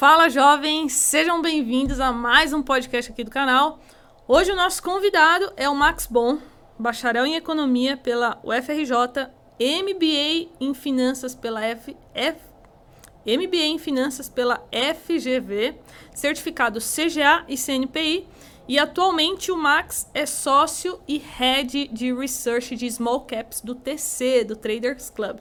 [0.00, 3.78] Fala jovens, sejam bem-vindos a mais um podcast aqui do canal.
[4.26, 6.38] Hoje o nosso convidado é o Max Bon,
[6.78, 9.28] bacharel em economia pela UFRJ,
[9.60, 12.40] MBA em finanças pela F, F,
[13.26, 15.78] MBA em finanças pela FGV,
[16.14, 18.26] certificado CGA e CNPI,
[18.66, 24.44] e atualmente o Max é sócio e head de research de small caps do TC,
[24.44, 25.40] do Traders Club.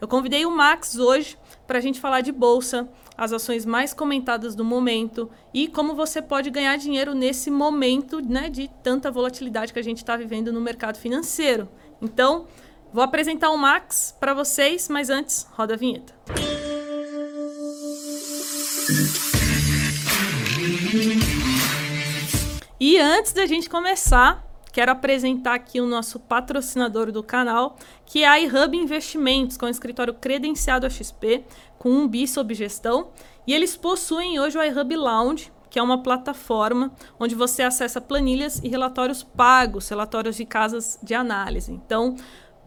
[0.00, 1.36] Eu convidei o Max hoje
[1.66, 2.88] para a gente falar de bolsa,
[3.18, 8.48] as ações mais comentadas do momento e como você pode ganhar dinheiro nesse momento né,
[8.48, 11.68] de tanta volatilidade que a gente está vivendo no mercado financeiro.
[12.00, 12.46] Então,
[12.92, 16.14] vou apresentar o Max para vocês, mas antes, roda a vinheta.
[22.78, 27.76] E antes da gente começar, quero apresentar aqui o nosso patrocinador do canal,
[28.06, 31.44] que é a iHub Investimentos, com escritório credenciado a XP,
[31.78, 33.10] com um bi sob gestão.
[33.46, 38.60] E eles possuem hoje o iHub Lounge, que é uma plataforma onde você acessa planilhas
[38.62, 41.72] e relatórios pagos, relatórios de casas de análise.
[41.72, 42.16] Então,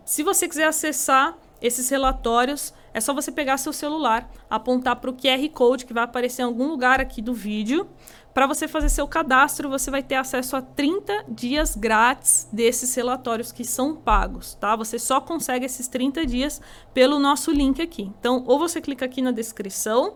[0.05, 5.13] se você quiser acessar esses relatórios, é só você pegar seu celular, apontar para o
[5.13, 7.87] QR Code que vai aparecer em algum lugar aqui do vídeo.
[8.33, 13.51] Para você fazer seu cadastro, você vai ter acesso a 30 dias grátis desses relatórios
[13.51, 14.75] que são pagos, tá?
[14.77, 16.61] Você só consegue esses 30 dias
[16.93, 18.03] pelo nosso link aqui.
[18.19, 20.15] Então, ou você clica aqui na descrição,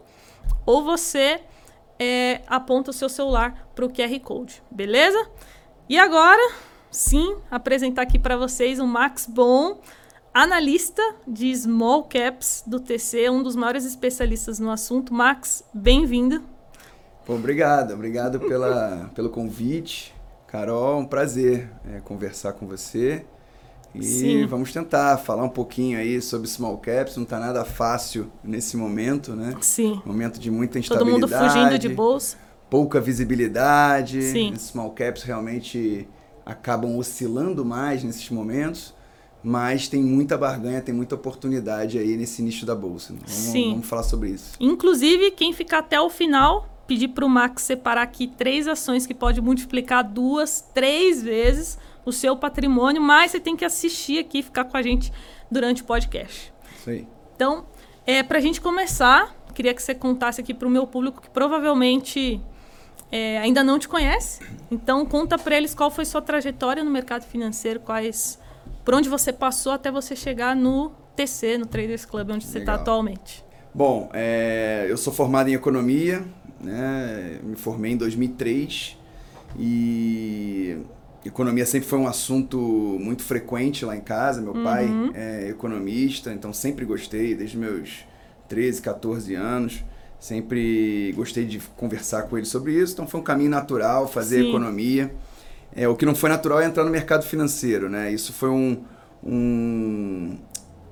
[0.66, 1.42] ou você
[2.00, 5.30] é, aponta o seu celular para o QR Code, beleza?
[5.90, 6.54] E agora,
[6.90, 9.82] sim, apresentar aqui para vocês o Max Bon,
[10.34, 15.14] analista de small caps do TC, um dos maiores especialistas no assunto.
[15.14, 16.55] Max, bem-vindo.
[17.28, 20.14] Bom, obrigado, obrigado pela, pelo convite.
[20.48, 23.26] Carol, um prazer é, conversar com você.
[23.94, 24.46] E Sim.
[24.46, 27.16] vamos tentar falar um pouquinho aí sobre small caps.
[27.16, 29.56] Não está nada fácil nesse momento, né?
[29.62, 30.02] Sim.
[30.06, 31.22] Momento de muita instabilidade.
[31.22, 32.38] Todo mundo fugindo de bolsa.
[32.70, 34.22] Pouca visibilidade.
[34.22, 34.54] Sim.
[34.58, 36.08] Small caps realmente
[36.46, 38.94] acabam oscilando mais nesses momentos
[39.48, 43.14] mas tem muita barganha, tem muita oportunidade aí nesse nicho da bolsa.
[43.14, 43.70] Vamos, Sim.
[43.70, 44.58] vamos falar sobre isso.
[44.60, 49.14] Inclusive, quem ficar até o final, pedir para o Max separar aqui três ações que
[49.14, 54.66] pode multiplicar duas, três vezes o seu patrimônio, mas você tem que assistir aqui, ficar
[54.66, 55.12] com a gente
[55.50, 56.54] durante o podcast.
[56.78, 57.08] Isso aí.
[57.36, 57.66] Então,
[58.06, 61.30] é, para a gente começar, queria que você contasse aqui para o meu público que
[61.30, 62.40] provavelmente
[63.12, 64.42] é, ainda não te conhece.
[64.70, 68.40] Então, conta para eles qual foi sua trajetória no mercado financeiro, quais
[68.84, 72.76] por onde você passou até você chegar no TC, no Traders Club, onde você está
[72.76, 73.44] atualmente.
[73.74, 76.24] Bom, é, eu sou formado em economia,
[76.62, 77.40] né?
[77.44, 78.98] me formei em 2003
[79.58, 80.78] e
[81.26, 84.42] economia sempre foi um assunto muito frequente lá em casa.
[84.42, 84.64] Meu uhum.
[84.64, 88.06] pai é economista, então sempre gostei, desde meus
[88.48, 89.84] 13, 14 anos.
[90.20, 94.50] Sempre gostei de conversar com ele sobre isso, então foi um caminho natural fazer Sim.
[94.50, 95.14] economia.
[95.76, 98.12] É, o que não foi natural é entrar no mercado financeiro, né?
[98.12, 98.84] Isso foi um,
[99.24, 100.38] um,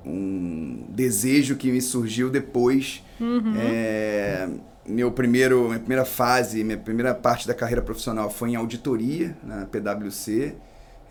[0.05, 3.01] um desejo que me surgiu depois.
[3.19, 3.53] Uhum.
[3.57, 4.49] É,
[4.85, 9.65] meu primeiro, minha primeira fase, minha primeira parte da carreira profissional foi em auditoria, na
[9.65, 10.55] PwC.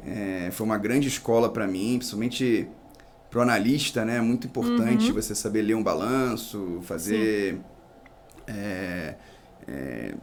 [0.07, 2.69] É, foi uma grande escola para mim, principalmente
[3.31, 4.21] para o analista, né?
[4.21, 5.15] Muito importante uhum.
[5.15, 7.61] você saber ler um balanço, fazer...
[8.47, 9.15] É,
[9.67, 10.15] é,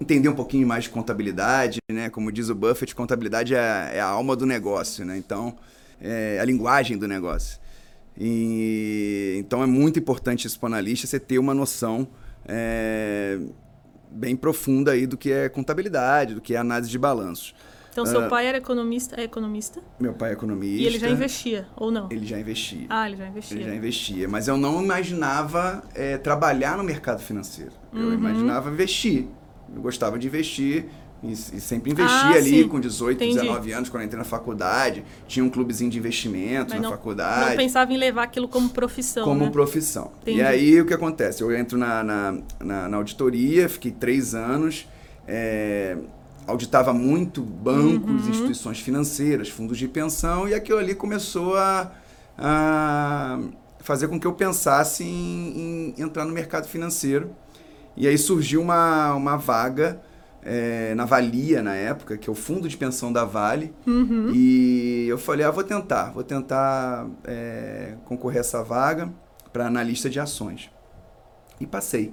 [0.00, 2.10] entender um pouquinho mais de contabilidade, né?
[2.10, 5.16] Como diz o Buffett, contabilidade é, a, é a alma do negócio, né?
[5.16, 5.56] Então,
[6.00, 7.58] é a linguagem do negócio.
[8.20, 12.08] E, então é muito importante isso para o analista, você ter uma noção
[12.46, 13.38] é,
[14.10, 17.54] bem profunda aí do que é contabilidade, do que é análise de balanços.
[17.92, 19.80] Então, seu uh, pai era economista, é economista?
[19.98, 20.82] Meu pai é economista.
[20.82, 22.08] E ele já investia, ou não?
[22.10, 22.86] Ele já investia.
[22.88, 23.56] Ah, ele já investia.
[23.56, 24.28] Ele já investia.
[24.28, 27.72] Mas eu não imaginava é, trabalhar no mercado financeiro.
[27.92, 28.14] Eu uhum.
[28.14, 29.26] imaginava investir.
[29.74, 30.86] Eu gostava de investir
[31.22, 32.68] e, e sempre investi ah, ali sim.
[32.68, 33.40] com 18, Entendi.
[33.40, 35.04] 19 anos, quando entrei na faculdade.
[35.26, 37.50] Tinha um clubezinho de investimento Mas na não, faculdade.
[37.50, 39.24] Não pensava em levar aquilo como profissão.
[39.24, 39.50] Como né?
[39.50, 40.12] profissão.
[40.22, 40.38] Entendi.
[40.38, 41.42] E aí o que acontece?
[41.42, 44.86] Eu entro na, na, na, na auditoria, fiquei três anos.
[45.26, 45.96] É,
[46.46, 48.30] auditava muito bancos, uhum.
[48.30, 51.92] instituições financeiras, fundos de pensão, e aquilo ali começou a,
[52.38, 53.40] a
[53.80, 57.30] fazer com que eu pensasse em, em entrar no mercado financeiro.
[57.96, 60.00] E aí surgiu uma, uma vaga
[60.42, 63.72] é, na Valia, na época, que é o fundo de pensão da Vale.
[63.86, 64.30] Uhum.
[64.34, 69.12] E eu falei, ah, vou tentar, vou tentar é, concorrer a essa vaga
[69.52, 70.70] para analista de ações.
[71.60, 72.12] E passei,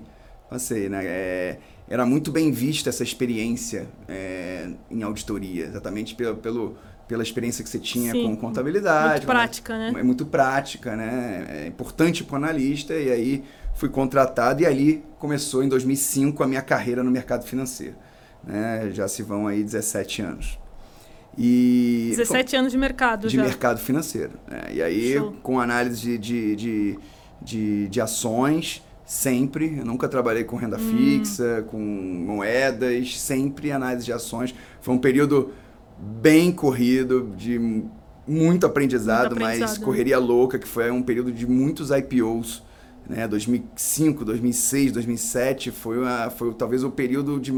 [0.50, 1.02] passei, né?
[1.06, 1.58] É,
[1.88, 7.70] era muito bem vista essa experiência é, em auditoria, exatamente pelo, pelo, pela experiência que
[7.70, 9.10] você tinha Sim, com contabilidade.
[9.10, 9.94] Muito prática, né?
[9.96, 11.46] É muito prática, né?
[11.48, 13.44] É importante para o analista, e aí
[13.76, 17.96] fui contratado e ali começou em 2005 a minha carreira no mercado financeiro.
[18.46, 18.92] Né?
[18.92, 20.60] Já se vão aí 17 anos.
[21.38, 23.44] E, 17 anos de mercado de já.
[23.44, 24.34] mercado financeiro.
[24.48, 24.62] Né?
[24.74, 25.34] E aí, Show.
[25.44, 27.00] com análise de, de, de,
[27.42, 29.78] de, de ações, sempre.
[29.80, 30.96] Eu nunca trabalhei com renda hum.
[30.98, 34.56] fixa, com moedas, sempre análise de ações.
[34.80, 35.52] Foi um período
[35.98, 37.60] bem corrido, de
[38.28, 42.64] muito aprendizado, muito aprendizado mas correria louca, que foi um período de muitos IPOs.
[43.08, 43.28] Né?
[43.28, 47.52] 2005, 2006, 2007 foi, uma, foi talvez o período de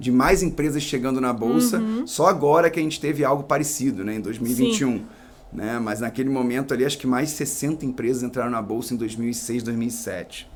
[0.00, 1.78] de mais empresas chegando na bolsa.
[1.78, 2.06] Uhum.
[2.06, 4.92] Só agora que a gente teve algo parecido, né, em 2021.
[4.92, 5.06] Sim.
[5.52, 5.78] Né?
[5.78, 9.62] Mas naquele momento ali, acho que mais de 60 empresas entraram na bolsa em 2006,
[9.62, 10.50] 2007.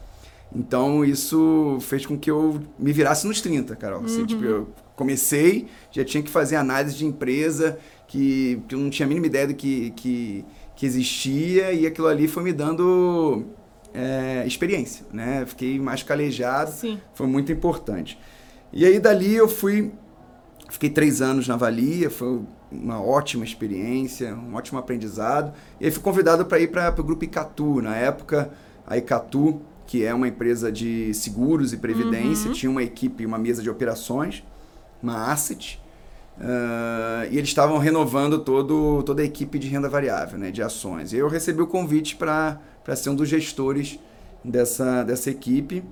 [0.54, 4.04] Então isso fez com que eu me virasse nos 30, Carol.
[4.04, 4.26] Assim, uhum.
[4.26, 9.04] tipo, eu comecei, já tinha que fazer análise de empresa que, que eu não tinha
[9.04, 10.44] a mínima ideia do que, que,
[10.74, 13.44] que existia e aquilo ali foi me dando
[13.92, 15.44] é, experiência, né?
[15.46, 16.98] Fiquei mais calejado, Sim.
[17.12, 18.18] foi muito importante.
[18.76, 19.92] E aí dali eu fui,
[20.68, 22.40] fiquei três anos na Valia, foi
[22.72, 25.52] uma ótima experiência, um ótimo aprendizado.
[25.80, 27.80] E aí fui convidado para ir para o grupo Icatu.
[27.80, 28.50] Na época,
[28.84, 32.52] a Icatu, que é uma empresa de seguros e previdência, uhum.
[32.52, 34.42] tinha uma equipe, uma mesa de operações,
[35.00, 35.80] uma asset.
[36.36, 41.12] Uh, e eles estavam renovando todo, toda a equipe de renda variável, né, de ações.
[41.12, 42.58] E eu recebi o convite para
[42.96, 44.00] ser um dos gestores
[44.42, 45.84] dessa, dessa equipe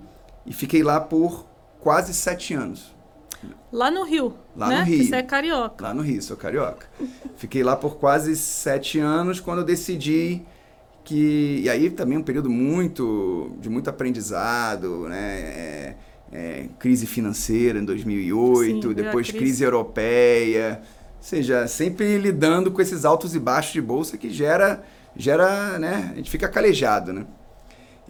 [0.45, 1.52] e fiquei lá por
[1.83, 2.95] quase sete anos.
[3.73, 4.35] Lá no Rio.
[4.57, 4.79] Lá né?
[4.81, 5.05] no Rio.
[5.05, 5.85] Você é carioca.
[5.85, 6.87] Lá no Rio, sou carioca.
[7.37, 10.43] Fiquei lá por quase sete anos quando eu decidi
[11.03, 11.61] que.
[11.65, 13.51] E aí também um período muito.
[13.61, 15.39] de muito aprendizado, né?
[15.39, 15.97] É,
[16.33, 19.39] é, crise financeira em 2008, Sim, depois crise.
[19.39, 20.81] crise europeia.
[21.17, 24.83] Ou seja, sempre lidando com esses altos e baixos de bolsa que gera.
[25.17, 26.11] gera né?
[26.13, 27.27] A gente fica calejado, né?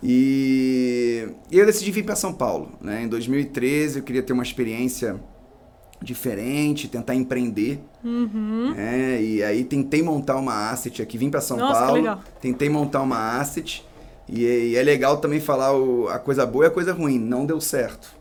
[0.03, 2.73] E, e eu decidi vir para São Paulo.
[2.81, 3.05] Né?
[3.05, 5.21] Em 2013 eu queria ter uma experiência
[6.03, 7.81] diferente, tentar empreender.
[8.03, 8.73] Uhum.
[8.75, 9.23] Né?
[9.23, 13.39] E aí tentei montar uma asset aqui, vim para São Nossa, Paulo, tentei montar uma
[13.39, 13.87] asset.
[14.29, 17.19] E, e, é legal também falar o, a coisa boa e a coisa ruim.
[17.19, 18.15] Não deu certo.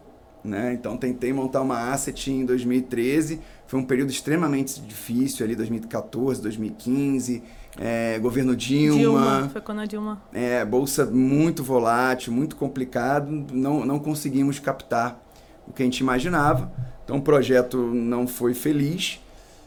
[0.43, 0.73] Né?
[0.73, 3.39] Então tentei montar uma asset em 2013.
[3.65, 7.41] Foi um período extremamente difícil ali, 2014, 2015
[7.83, 8.99] é, governo Dilma.
[8.99, 10.21] Dilma, foi quando a Dilma.
[10.31, 15.19] É, bolsa muito volátil, muito complicado, não, não conseguimos captar
[15.67, 16.71] o que a gente imaginava.
[17.03, 19.19] Então o projeto não foi feliz.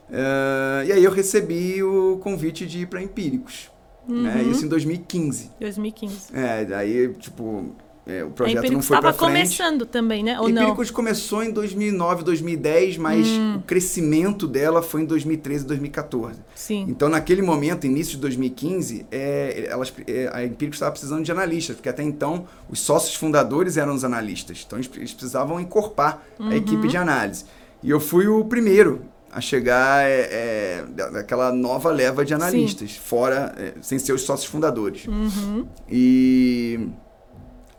[0.09, 3.69] Uh, e aí eu recebi o convite de ir para Empíricos.
[4.07, 4.15] Né?
[4.15, 4.23] Uhum.
[4.23, 4.43] Né?
[4.45, 5.51] Isso em 2015.
[5.59, 6.29] 2015.
[6.33, 7.75] É, daí, tipo,
[8.07, 9.33] é, o projeto não foi para frente.
[9.33, 10.39] começando também, né?
[10.39, 10.95] Ou Empíricos não?
[10.95, 13.57] começou em 2009, 2010, mas hum.
[13.57, 16.39] o crescimento dela foi em 2013, 2014.
[16.55, 16.85] Sim.
[16.87, 21.77] Então, naquele momento, início de 2015, é, elas, é, a Empíricos estava precisando de analistas,
[21.77, 24.65] porque até então os sócios fundadores eram os analistas.
[24.67, 26.51] Então, eles, eles precisavam encorpar uhum.
[26.51, 27.47] a equipe de análise.
[27.83, 29.03] E eu fui o primeiro
[29.33, 33.01] a chegar é, é, daquela nova leva de analistas, Sim.
[33.03, 35.07] fora, é, sem ser os sócios fundadores.
[35.07, 35.67] Uhum.
[35.91, 36.89] E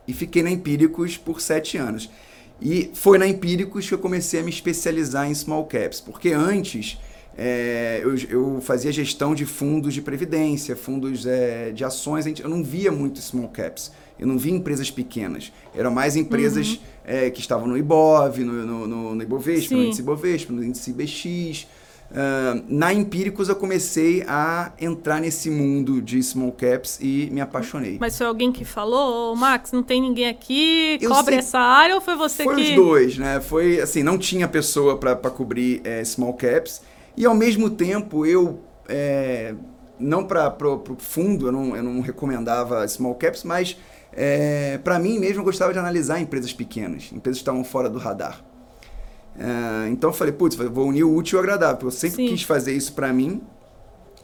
[0.07, 2.09] e fiquei na Empíricos por sete anos.
[2.61, 6.97] E foi na Empíricos que eu comecei a me especializar em small caps, porque antes
[7.37, 12.63] é, eu, eu, fazia gestão de fundos de previdência, fundos é, de ações, eu não
[12.63, 16.79] via muito small caps, eu não via empresas pequenas, eram mais empresas uhum.
[17.03, 19.75] é, que estavam no IBOV, no, no, no, no Ibovespa, Sim.
[19.75, 21.67] no índice Ibovespa, no índice IBX,
[22.11, 27.97] Uh, na Empíricos eu comecei a entrar nesse mundo de small caps e me apaixonei.
[27.99, 31.59] Mas foi alguém que falou, oh, Max, não tem ninguém aqui, eu cobre sei, essa
[31.59, 32.61] área ou foi você foi que...
[32.61, 33.41] Foi os dois, né?
[33.41, 36.81] Foi assim, não tinha pessoa para cobrir é, small caps
[37.17, 38.61] e ao mesmo tempo eu...
[38.87, 39.55] É,
[39.99, 43.77] não para o fundo, eu não, eu não recomendava small caps, mas
[44.11, 47.97] é, para mim mesmo eu gostava de analisar empresas pequenas, empresas que estavam fora do
[47.97, 48.43] radar.
[49.37, 51.87] É, então eu falei, putz, vou unir o útil ao agradável.
[51.87, 52.27] Eu sempre Sim.
[52.27, 53.41] quis fazer isso para mim,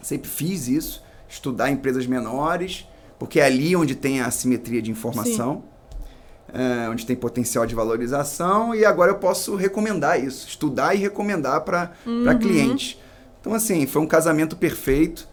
[0.01, 2.87] sempre fiz isso, estudar empresas menores,
[3.19, 5.63] porque é ali onde tem a assimetria de informação,
[6.53, 11.61] é, onde tem potencial de valorização, e agora eu posso recomendar isso, estudar e recomendar
[11.61, 12.37] para uhum.
[12.39, 12.97] clientes.
[13.39, 15.27] Então, assim, foi um casamento perfeito.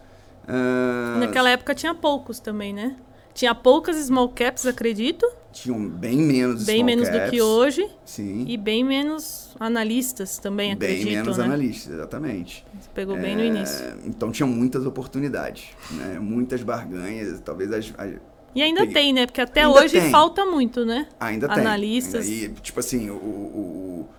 [0.47, 1.19] Uh...
[1.19, 2.95] Naquela época tinha poucos também, né?
[3.33, 5.25] Tinha poucas small caps, acredito.
[5.51, 7.25] Tinham bem menos Bem menos caps.
[7.25, 7.89] do que hoje.
[8.05, 8.45] Sim.
[8.47, 11.45] E bem menos analistas também, acredito, Bem menos né?
[11.45, 12.65] analistas, exatamente.
[12.79, 13.85] Você pegou é, bem no início.
[14.05, 16.19] Então tinha muitas oportunidades, né?
[16.19, 17.93] Muitas barganhas, talvez as...
[17.97, 18.13] as
[18.53, 18.93] e ainda Peguei.
[18.93, 19.25] tem, né?
[19.25, 20.09] Porque até ainda hoje tem.
[20.09, 21.07] falta muito, né?
[21.19, 21.59] Ainda tem.
[21.59, 22.27] Analistas.
[22.27, 24.09] E, tipo assim, o, o,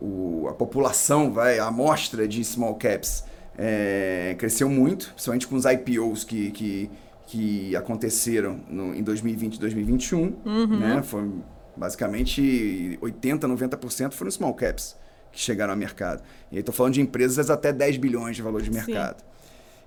[0.00, 3.24] o, a população, vai, a amostra de small caps
[3.58, 6.90] é, cresceu muito, principalmente com os IPOs que, que
[7.30, 10.66] que aconteceram no, em 2020 e 2021, uhum.
[10.80, 11.00] né?
[11.00, 11.30] Foi
[11.76, 14.96] basicamente 80, 90% foram small caps
[15.30, 16.24] que chegaram ao mercado.
[16.50, 19.20] E aí estou falando de empresas até 10 bilhões de valor de mercado.
[19.20, 19.24] Sim.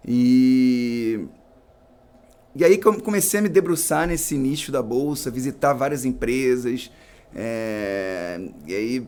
[0.07, 1.27] E
[2.55, 6.89] e aí comecei a me debruçar nesse nicho da bolsa, visitar várias empresas.
[7.35, 9.07] É, e aí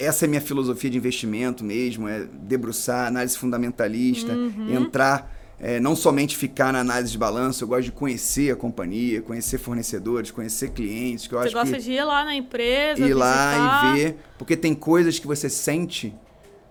[0.00, 4.74] essa é a minha filosofia de investimento mesmo, é debruçar, análise fundamentalista, uhum.
[4.74, 9.20] entrar, é, não somente ficar na análise de balanço, eu gosto de conhecer a companhia,
[9.20, 11.26] conhecer fornecedores, conhecer clientes.
[11.26, 13.18] Que eu você acho gosta que de ir lá na empresa, Ir visitar.
[13.18, 16.14] lá e ver, porque tem coisas que você sente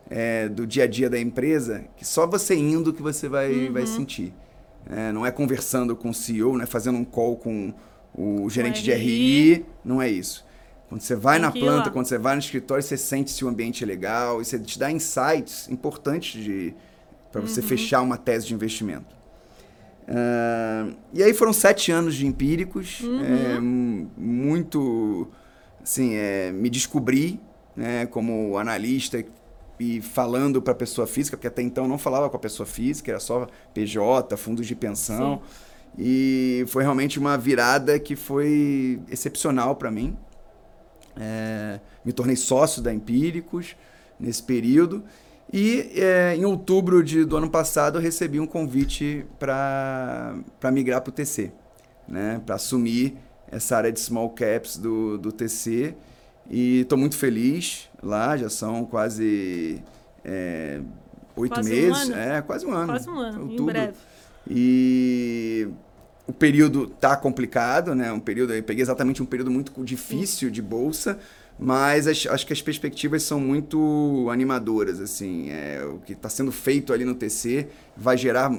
[0.09, 3.73] é, do dia a dia da empresa que só você indo que você vai, uhum.
[3.73, 4.33] vai sentir.
[4.89, 7.73] É, não é conversando com o CEO, não é fazendo um call com
[8.15, 10.45] o gerente de RI, não é isso.
[10.87, 13.49] Quando você vai Tem na planta, quando você vai no escritório, você sente se o
[13.49, 16.73] ambiente é legal, isso te dá insights importantes de
[17.41, 17.67] para você uhum.
[17.67, 19.15] fechar uma tese de investimento.
[20.07, 23.23] Uh, e aí foram sete anos de empíricos, uhum.
[23.23, 25.27] é, muito,
[25.81, 27.41] assim, é, me descobri
[27.75, 29.23] né, como analista
[29.79, 33.11] e falando para a pessoa física, porque até então não falava com a pessoa física,
[33.11, 35.41] era só PJ, fundos de pensão.
[35.43, 35.67] Sim.
[35.97, 40.15] E foi realmente uma virada que foi excepcional para mim.
[41.19, 43.75] É, me tornei sócio da Empíricos
[44.19, 45.03] nesse período.
[45.51, 50.35] E é, em outubro de, do ano passado eu recebi um convite para
[50.71, 51.51] migrar para o TC,
[52.07, 52.41] né?
[52.45, 53.17] para assumir
[53.49, 55.95] essa área de small caps do, do TC.
[56.49, 59.81] E estou muito feliz lá, já são quase
[60.23, 60.81] é,
[61.35, 62.09] oito quase meses.
[62.09, 62.87] Um é, quase um ano.
[62.87, 63.63] Quase um ano, outubro.
[63.63, 63.97] em breve.
[64.49, 65.67] E
[66.25, 68.11] o período tá complicado, né?
[68.11, 71.19] Um período, eu peguei exatamente um período muito difícil de bolsa,
[71.59, 75.49] mas acho, acho que as perspectivas são muito animadoras, assim.
[75.49, 78.51] É, o que está sendo feito ali no TC vai gerar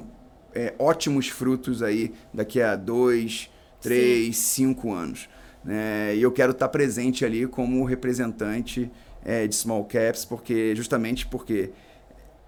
[0.53, 3.49] é, ótimos frutos aí daqui a dois,
[3.81, 4.65] três, Sim.
[4.73, 5.29] cinco anos.
[5.63, 6.15] Né?
[6.15, 8.91] E eu quero estar presente ali como representante
[9.23, 11.71] é, de small caps, porque justamente porque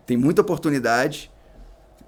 [0.05, 1.31] tem muita oportunidade,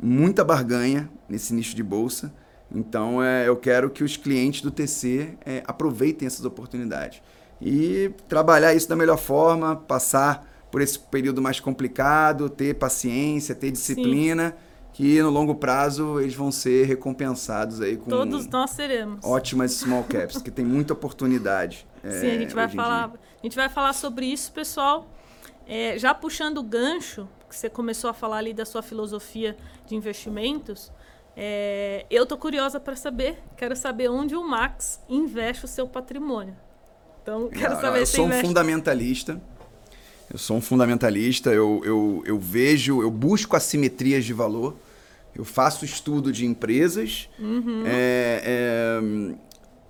[0.01, 2.33] muita barganha nesse nicho de bolsa.
[2.73, 7.21] Então é, eu quero que os clientes do TC é, aproveitem essas oportunidades.
[7.65, 13.71] E trabalhar isso da melhor forma, passar por esse período mais complicado, ter paciência, ter
[13.71, 14.49] disciplina.
[14.49, 19.25] Sim que no longo prazo eles vão ser recompensados aí com todos nós seremos.
[19.25, 23.55] ótimas small caps que tem muita oportunidade sim é, a gente vai falar a gente
[23.55, 25.09] vai falar sobre isso pessoal.
[25.67, 29.95] É, já puxando o gancho que você começou a falar ali da sua filosofia de
[29.95, 30.91] investimentos
[31.35, 36.55] é, eu tô curiosa para saber quero saber onde o Max investe o seu patrimônio
[37.23, 38.45] então quero não, saber eu se sou investe...
[38.45, 39.41] um fundamentalista
[40.33, 44.75] eu sou um fundamentalista, eu, eu, eu vejo, eu busco assimetrias de valor,
[45.35, 47.83] eu faço estudo de empresas, uhum.
[47.85, 49.35] é, é,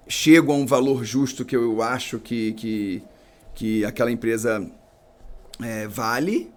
[0.05, 3.03] chego a um valor justo que eu acho que, que,
[3.55, 4.69] que aquela empresa
[5.61, 6.51] é, vale,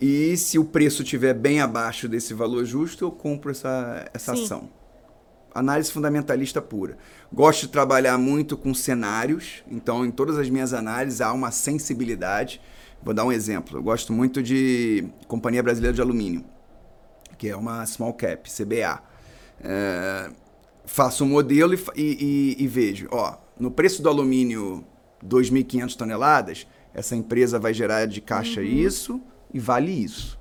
[0.00, 4.70] e se o preço estiver bem abaixo desse valor justo, eu compro essa, essa ação.
[5.54, 6.96] Análise fundamentalista pura.
[7.32, 12.60] Gosto de trabalhar muito com cenários, então em todas as minhas análises há uma sensibilidade.
[13.02, 13.78] Vou dar um exemplo.
[13.78, 16.44] Eu gosto muito de Companhia Brasileira de Alumínio,
[17.36, 19.02] que é uma small cap, CBA.
[19.60, 20.30] É,
[20.84, 24.84] faço um modelo e, e, e, vejo, ó, no preço do alumínio
[25.24, 28.66] 2.500 toneladas, essa empresa vai gerar de caixa uhum.
[28.66, 29.20] isso
[29.52, 30.38] e vale isso.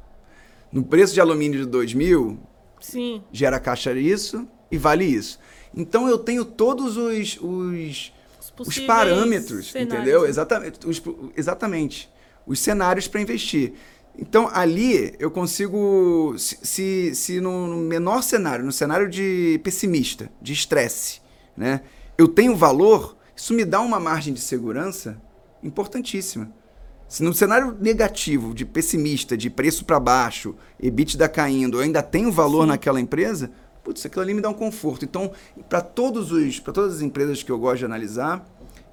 [0.71, 2.37] No preço de alumínio de 2.000,
[2.79, 3.23] Sim.
[3.31, 5.39] gera caixa isso e vale isso.
[5.75, 8.13] Então eu tenho todos os, os,
[8.59, 9.93] os, os parâmetros, cenários.
[9.93, 10.21] entendeu?
[10.23, 10.29] Né?
[10.29, 10.87] Exatamente.
[10.87, 11.01] Os,
[11.35, 12.09] exatamente
[12.45, 13.73] os cenários para investir.
[14.17, 21.19] Então, ali eu consigo, se, se no menor cenário, no cenário de pessimista, de estresse,
[21.55, 21.81] né,
[22.17, 25.21] eu tenho valor, isso me dá uma margem de segurança
[25.61, 26.49] importantíssima.
[27.09, 32.31] Se no cenário negativo, de pessimista, de preço para baixo, EBITDA caindo, eu ainda tenho
[32.31, 32.69] valor Sim.
[32.69, 33.51] naquela empresa,
[33.85, 35.05] putz, aquilo ali me dá um conforto.
[35.05, 35.31] Então,
[35.69, 38.43] para todos os, para todas as empresas que eu gosto de analisar,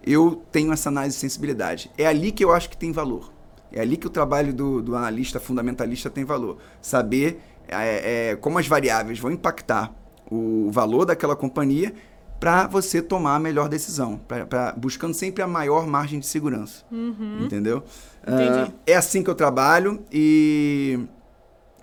[0.04, 1.90] eu tenho essa análise de sensibilidade.
[1.96, 3.32] É ali que eu acho que tem valor.
[3.72, 6.58] É ali que o trabalho do, do analista fundamentalista tem valor.
[6.82, 9.94] Saber é, é, como as variáveis vão impactar
[10.30, 11.94] o valor daquela companhia
[12.38, 16.84] para você tomar a melhor decisão, pra, pra, buscando sempre a maior margem de segurança.
[16.90, 17.44] Uhum.
[17.44, 17.84] Entendeu?
[18.24, 20.98] Uh, é assim que eu trabalho e,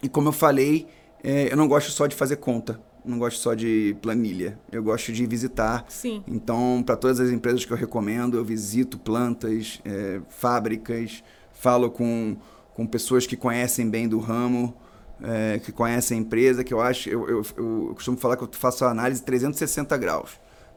[0.03, 0.85] e como eu falei,
[1.23, 5.11] é, eu não gosto só de fazer conta, não gosto só de planilha, eu gosto
[5.11, 5.85] de visitar.
[5.89, 6.23] Sim.
[6.27, 12.37] Então, para todas as empresas que eu recomendo, eu visito plantas, é, fábricas, falo com,
[12.73, 14.73] com pessoas que conhecem bem do ramo,
[15.21, 18.49] é, que conhecem a empresa, que eu acho, eu, eu, eu costumo falar que eu
[18.51, 20.31] faço a análise 360 graus.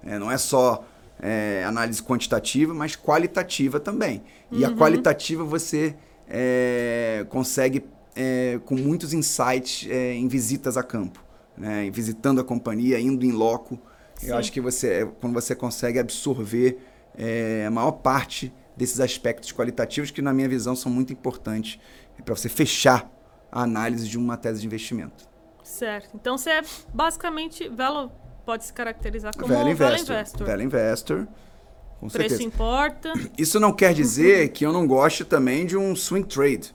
[0.04, 0.84] É, não é só
[1.20, 4.22] é, análise quantitativa, mas qualitativa também.
[4.50, 4.72] E uhum.
[4.72, 5.94] a qualitativa você
[6.28, 7.84] é, consegue
[8.14, 11.21] é, com muitos insights é, em visitas a campo,
[11.56, 11.90] né?
[11.90, 13.78] visitando a companhia, indo em loco.
[14.16, 14.28] Sim.
[14.28, 16.78] Eu acho que você, quando você consegue absorver
[17.66, 21.78] a maior parte desses aspectos qualitativos que, na minha visão, são muito importantes
[22.24, 23.10] para você fechar
[23.50, 25.28] a análise de uma tese de investimento.
[25.62, 26.10] Certo.
[26.14, 28.10] Então você é basicamente Velo
[28.44, 30.16] pode se caracterizar como Velo Investor.
[30.16, 30.46] Investor.
[30.46, 31.28] Velo Investor.
[32.00, 32.42] Com Preço certeza.
[32.42, 33.12] importa.
[33.38, 36.74] Isso não quer dizer que eu não goste também de um swing trade.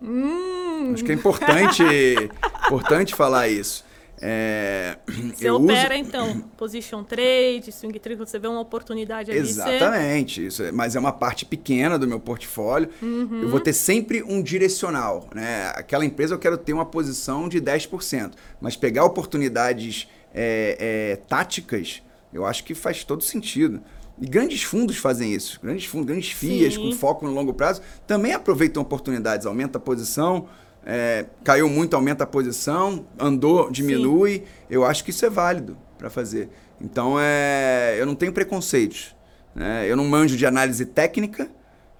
[0.00, 0.92] Hum.
[0.94, 1.82] Acho que é importante,
[2.66, 3.84] importante falar isso.
[4.24, 4.98] É,
[5.34, 6.08] você opera, uso...
[6.08, 9.40] então, position trade, swing trade, você vê uma oportunidade ali.
[9.40, 10.46] Exatamente, você...
[10.46, 12.88] isso é, mas é uma parte pequena do meu portfólio.
[13.02, 13.40] Uhum.
[13.42, 15.28] Eu vou ter sempre um direcional.
[15.34, 15.72] Né?
[15.74, 22.00] Aquela empresa eu quero ter uma posição de 10%, mas pegar oportunidades é, é, táticas,
[22.32, 23.82] eu acho que faz todo sentido.
[24.20, 25.58] E grandes fundos fazem isso.
[25.60, 26.90] Grandes fundos, grandes FIAs Sim.
[26.90, 30.46] com foco no longo prazo também aproveitam oportunidades, aumenta a posição
[30.84, 34.38] é, caiu muito, aumenta a posição, andou, diminui.
[34.38, 34.44] Sim.
[34.68, 36.50] Eu acho que isso é válido para fazer.
[36.80, 39.14] Então, é, eu não tenho preconceitos.
[39.54, 39.86] Né?
[39.88, 41.48] Eu não manjo de análise técnica,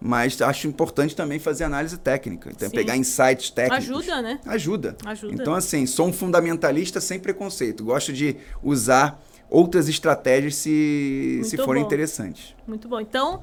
[0.00, 2.50] mas acho importante também fazer análise técnica.
[2.50, 2.74] Então, Sim.
[2.74, 3.88] pegar insights técnicos.
[3.88, 4.40] Ajuda, né?
[4.46, 4.96] Ajuda.
[5.06, 5.34] Ajuda.
[5.34, 7.84] Então, assim, sou um fundamentalista sem preconceito.
[7.84, 11.86] Gosto de usar outras estratégias se, se forem bom.
[11.86, 12.54] interessantes.
[12.66, 12.98] Muito bom.
[12.98, 13.42] Então,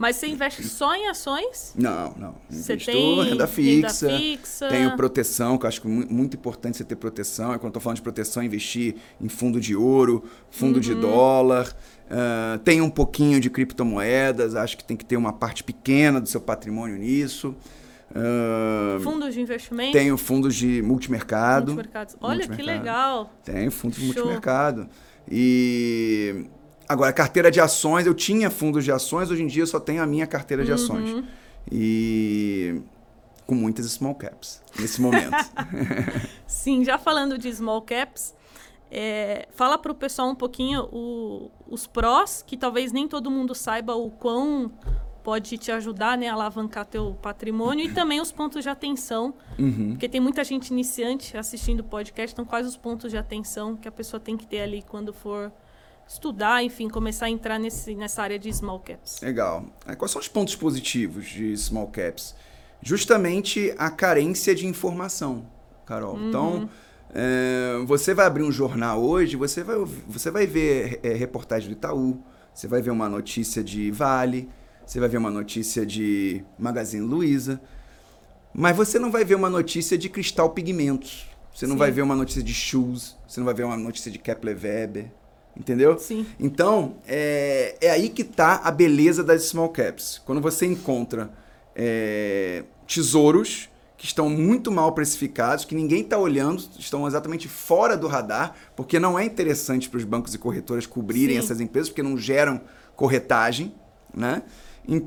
[0.00, 1.74] mas você investe só em ações?
[1.76, 2.34] Não, não.
[2.48, 4.68] Você tem renda fixa, renda fixa.
[4.68, 7.52] Tenho proteção, que eu acho muito importante você ter proteção.
[7.52, 10.80] É quando estou falando de proteção, investir em fundo de ouro, fundo uhum.
[10.80, 11.76] de dólar.
[12.06, 16.30] Uh, tem um pouquinho de criptomoedas, acho que tem que ter uma parte pequena do
[16.30, 17.54] seu patrimônio nisso.
[18.10, 19.92] Uh, fundos de investimento?
[19.92, 21.74] Tenho fundos de multimercado.
[21.74, 22.16] Multimercados.
[22.22, 22.56] Olha multimercado.
[22.56, 23.34] que legal.
[23.44, 24.14] Tenho fundos de Show.
[24.14, 24.88] multimercado.
[25.30, 26.46] E
[26.90, 30.02] Agora, carteira de ações, eu tinha fundos de ações, hoje em dia eu só tenho
[30.02, 31.08] a minha carteira de ações.
[31.08, 31.24] Uhum.
[31.70, 32.82] E
[33.46, 35.36] com muitas small caps nesse momento.
[36.48, 38.34] Sim, já falando de small caps,
[38.90, 43.54] é, fala para o pessoal um pouquinho o, os prós, que talvez nem todo mundo
[43.54, 44.72] saiba o quão
[45.22, 49.90] pode te ajudar né, a alavancar teu patrimônio e também os pontos de atenção, uhum.
[49.90, 53.86] porque tem muita gente iniciante assistindo o podcast, então quais os pontos de atenção que
[53.86, 55.52] a pessoa tem que ter ali quando for
[56.10, 59.20] estudar, enfim, começar a entrar nesse, nessa área de small caps.
[59.22, 59.64] Legal.
[59.86, 62.34] É, quais são os pontos positivos de small caps?
[62.82, 65.46] Justamente a carência de informação,
[65.86, 66.16] Carol.
[66.16, 66.28] Uhum.
[66.28, 66.70] Então,
[67.14, 69.76] é, você vai abrir um jornal hoje, você vai,
[70.08, 72.20] você vai ver é, reportagem do Itaú,
[72.52, 74.48] você vai ver uma notícia de Vale,
[74.84, 77.60] você vai ver uma notícia de Magazine Luiza,
[78.52, 81.28] mas você não vai ver uma notícia de Cristal Pigmentos.
[81.54, 81.78] Você não Sim.
[81.78, 85.12] vai ver uma notícia de Shoes, você não vai ver uma notícia de Kepler Weber,
[85.56, 85.98] Entendeu?
[85.98, 86.26] Sim.
[86.38, 90.20] Então, é, é aí que está a beleza das small caps.
[90.24, 91.30] Quando você encontra
[91.74, 98.06] é, tesouros que estão muito mal precificados, que ninguém está olhando, estão exatamente fora do
[98.06, 101.44] radar, porque não é interessante para os bancos e corretoras cobrirem Sim.
[101.44, 102.62] essas empresas, porque não geram
[102.96, 103.74] corretagem,
[104.14, 104.42] né?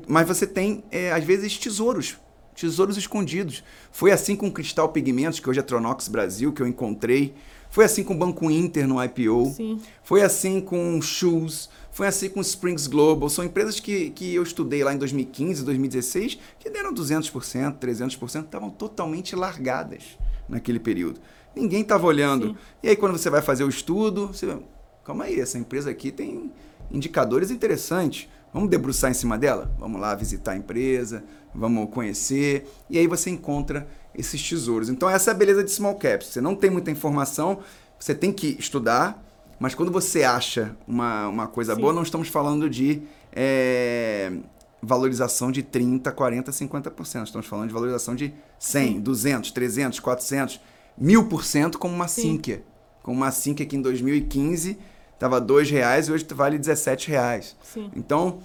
[0.06, 2.16] Mas você tem, é, às vezes, tesouros,
[2.54, 3.62] tesouros escondidos.
[3.90, 7.34] Foi assim com Cristal Pigmentos, que hoje é Tronox Brasil, que eu encontrei
[7.74, 9.52] foi assim com o Banco Inter no IPO.
[9.52, 9.80] Sim.
[10.04, 11.68] Foi assim com Shoes.
[11.90, 13.28] Foi assim com Springs Global.
[13.28, 18.70] São empresas que, que eu estudei lá em 2015, 2016, que deram 200%, 300%, estavam
[18.70, 20.04] totalmente largadas
[20.48, 21.18] naquele período.
[21.52, 22.50] Ninguém estava olhando.
[22.50, 22.56] Sim.
[22.80, 24.56] E aí, quando você vai fazer o estudo, você.
[25.04, 26.52] Calma aí, essa empresa aqui tem
[26.92, 28.28] indicadores interessantes.
[28.54, 29.74] Vamos debruçar em cima dela?
[29.80, 32.64] Vamos lá visitar a empresa, vamos conhecer.
[32.88, 34.88] E aí você encontra esses tesouros.
[34.88, 36.28] Então essa é a beleza de small caps.
[36.28, 37.58] Você não tem muita informação,
[37.98, 39.20] você tem que estudar,
[39.58, 41.80] mas quando você acha uma, uma coisa Sim.
[41.80, 44.32] boa, não estamos falando de é,
[44.80, 47.24] valorização de 30, 40, 50%.
[47.24, 49.00] Estamos falando de valorização de 100, Sim.
[49.00, 50.60] 200, 300, 400,
[51.02, 52.62] 1000% como uma Sinqia.
[53.02, 54.78] Como uma Sinqia que em 2015
[55.24, 57.56] estava R$ reais e hoje vale R$ reais.
[57.62, 57.90] Sim.
[57.96, 58.40] Então,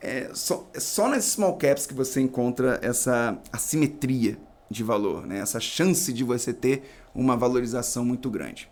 [0.00, 4.38] é só, é só nas small caps que você encontra essa assimetria
[4.70, 5.38] de valor, né?
[5.38, 6.82] essa chance de você ter
[7.14, 8.68] uma valorização muito grande.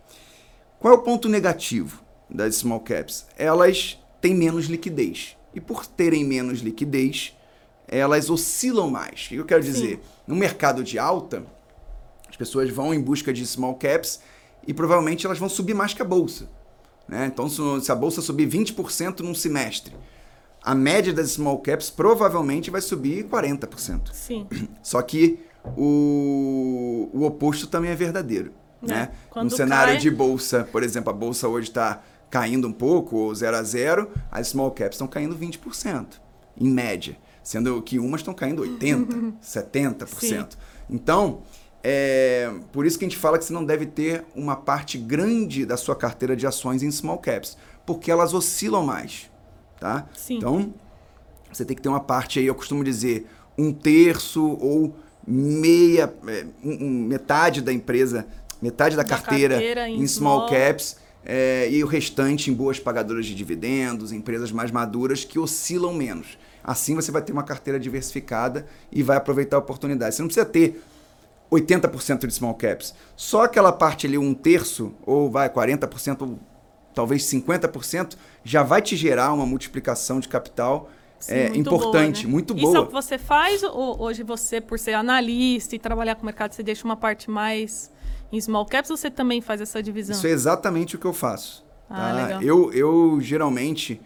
[0.79, 3.27] Qual é o ponto negativo das small caps?
[3.37, 5.37] Elas têm menos liquidez.
[5.55, 7.37] E por terem menos liquidez,
[7.87, 9.27] elas oscilam mais.
[9.27, 9.97] O que eu quero dizer?
[9.97, 10.03] Sim.
[10.27, 11.45] No mercado de alta,
[12.29, 14.21] as pessoas vão em busca de small caps
[14.67, 16.49] e provavelmente elas vão subir mais que a bolsa.
[17.11, 17.27] Né?
[17.27, 19.93] Então, se a bolsa subir 20% num semestre,
[20.63, 24.13] a média das small caps provavelmente vai subir 40%.
[24.13, 24.47] Sim.
[24.81, 25.41] Só que
[25.77, 28.53] o, o oposto também é verdadeiro.
[28.81, 29.11] Né?
[29.35, 29.43] né?
[29.43, 30.01] No cenário cai...
[30.01, 34.09] de bolsa, por exemplo, a bolsa hoje está caindo um pouco, ou 0 a 0,
[34.31, 36.07] as small caps estão caindo 20%,
[36.57, 37.19] em média.
[37.43, 40.07] Sendo que umas estão caindo 80%, 70%.
[40.21, 40.47] Sim.
[40.89, 41.43] Então,
[41.83, 45.65] é por isso que a gente fala que você não deve ter uma parte grande
[45.65, 49.31] da sua carteira de ações em small caps, porque elas oscilam mais.
[49.79, 50.07] Tá?
[50.15, 50.37] Sim.
[50.37, 50.75] Então,
[51.51, 54.95] você tem que ter uma parte aí, eu costumo dizer, um terço ou
[55.27, 58.27] meia, é, metade da empresa,
[58.61, 62.79] metade da, da carteira, carteira, em, small, small caps é, e o restante em boas
[62.79, 66.39] pagadoras de dividendos, empresas mais maduras que oscilam menos.
[66.63, 70.15] Assim você vai ter uma carteira diversificada e vai aproveitar a oportunidade.
[70.15, 70.83] Você não precisa ter
[71.51, 72.95] 80% de small caps.
[73.17, 76.39] Só aquela parte ali, um terço, ou vai 40%, ou
[76.95, 82.29] talvez 50%, já vai te gerar uma multiplicação de capital Sim, é, muito importante, boa,
[82.29, 82.33] né?
[82.33, 82.69] muito boa.
[82.69, 83.63] Isso é o que você faz?
[83.63, 87.31] Ou hoje você, por ser analista e trabalhar com o mercado, você deixa uma parte
[87.31, 87.91] mais
[88.33, 90.17] em small caps ou você também faz essa divisão?
[90.17, 91.65] Isso é exatamente o que eu faço.
[91.91, 92.43] Ah, tá?
[92.43, 94.01] Eu, eu geralmente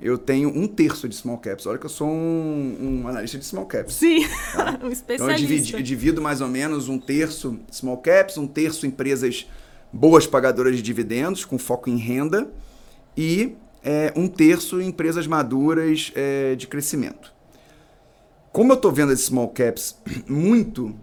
[0.00, 1.66] eu tenho um terço de small caps.
[1.66, 3.94] Olha que eu sou um, um analista de small caps.
[3.94, 4.78] Sim, tá?
[4.82, 5.14] um especialista.
[5.14, 9.46] Então eu divido, eu divido, mais ou menos um terço small caps, um terço empresas
[9.92, 12.50] boas pagadoras de dividendos, com foco em renda,
[13.16, 17.32] e é, um terço empresas maduras é, de crescimento.
[18.52, 19.96] Como eu estou vendo as small caps
[20.28, 20.94] muito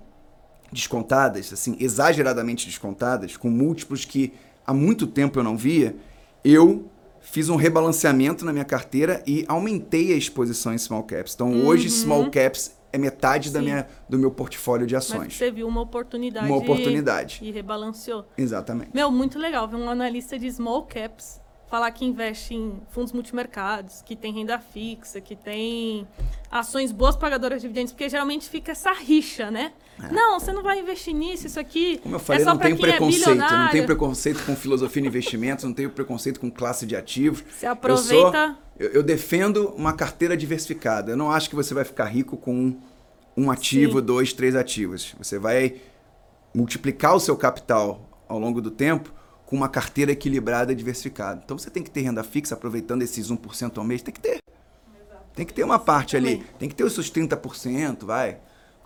[0.71, 4.33] descontadas, assim, exageradamente descontadas, com múltiplos que
[4.65, 5.95] há muito tempo eu não via,
[6.43, 6.89] eu
[7.25, 11.33] fiz um rebalanceamento na minha carteira e aumentei a exposição em small caps.
[11.33, 11.65] Então uhum.
[11.65, 15.19] hoje small caps é metade da minha, do meu portfólio de ações.
[15.19, 16.47] Mas você viu uma oportunidade.
[16.47, 17.39] Uma oportunidade.
[17.41, 18.25] E, e rebalanceou.
[18.37, 18.91] Exatamente.
[18.93, 24.01] Meu, muito legal ver um analista de small caps falar que investe em fundos multimercados,
[24.01, 26.07] que tem renda fixa, que tem
[26.51, 29.73] ações boas pagadoras de dividendos, porque geralmente fica essa rixa, né?
[30.01, 30.11] É.
[30.11, 31.97] Não, você não vai investir nisso, isso aqui.
[31.97, 33.29] Como eu falei, é só não tenho é preconceito.
[33.29, 37.43] É não tenho preconceito com filosofia de investimentos, não tenho preconceito com classe de ativos.
[37.49, 38.57] Você aproveita.
[38.77, 41.13] Eu, sou, eu, eu, defendo uma carteira diversificada.
[41.13, 42.77] Eu não acho que você vai ficar rico com
[43.35, 44.05] um ativo, Sim.
[44.05, 45.15] dois, três ativos.
[45.17, 45.75] Você vai
[46.53, 49.13] multiplicar o seu capital ao longo do tempo
[49.45, 51.41] com uma carteira equilibrada e diversificada.
[51.43, 54.39] Então você tem que ter renda fixa, aproveitando esses 1% ao mês, tem que ter.
[55.35, 58.37] Tem que ter uma parte ali, tem que ter os seus 30%, vai.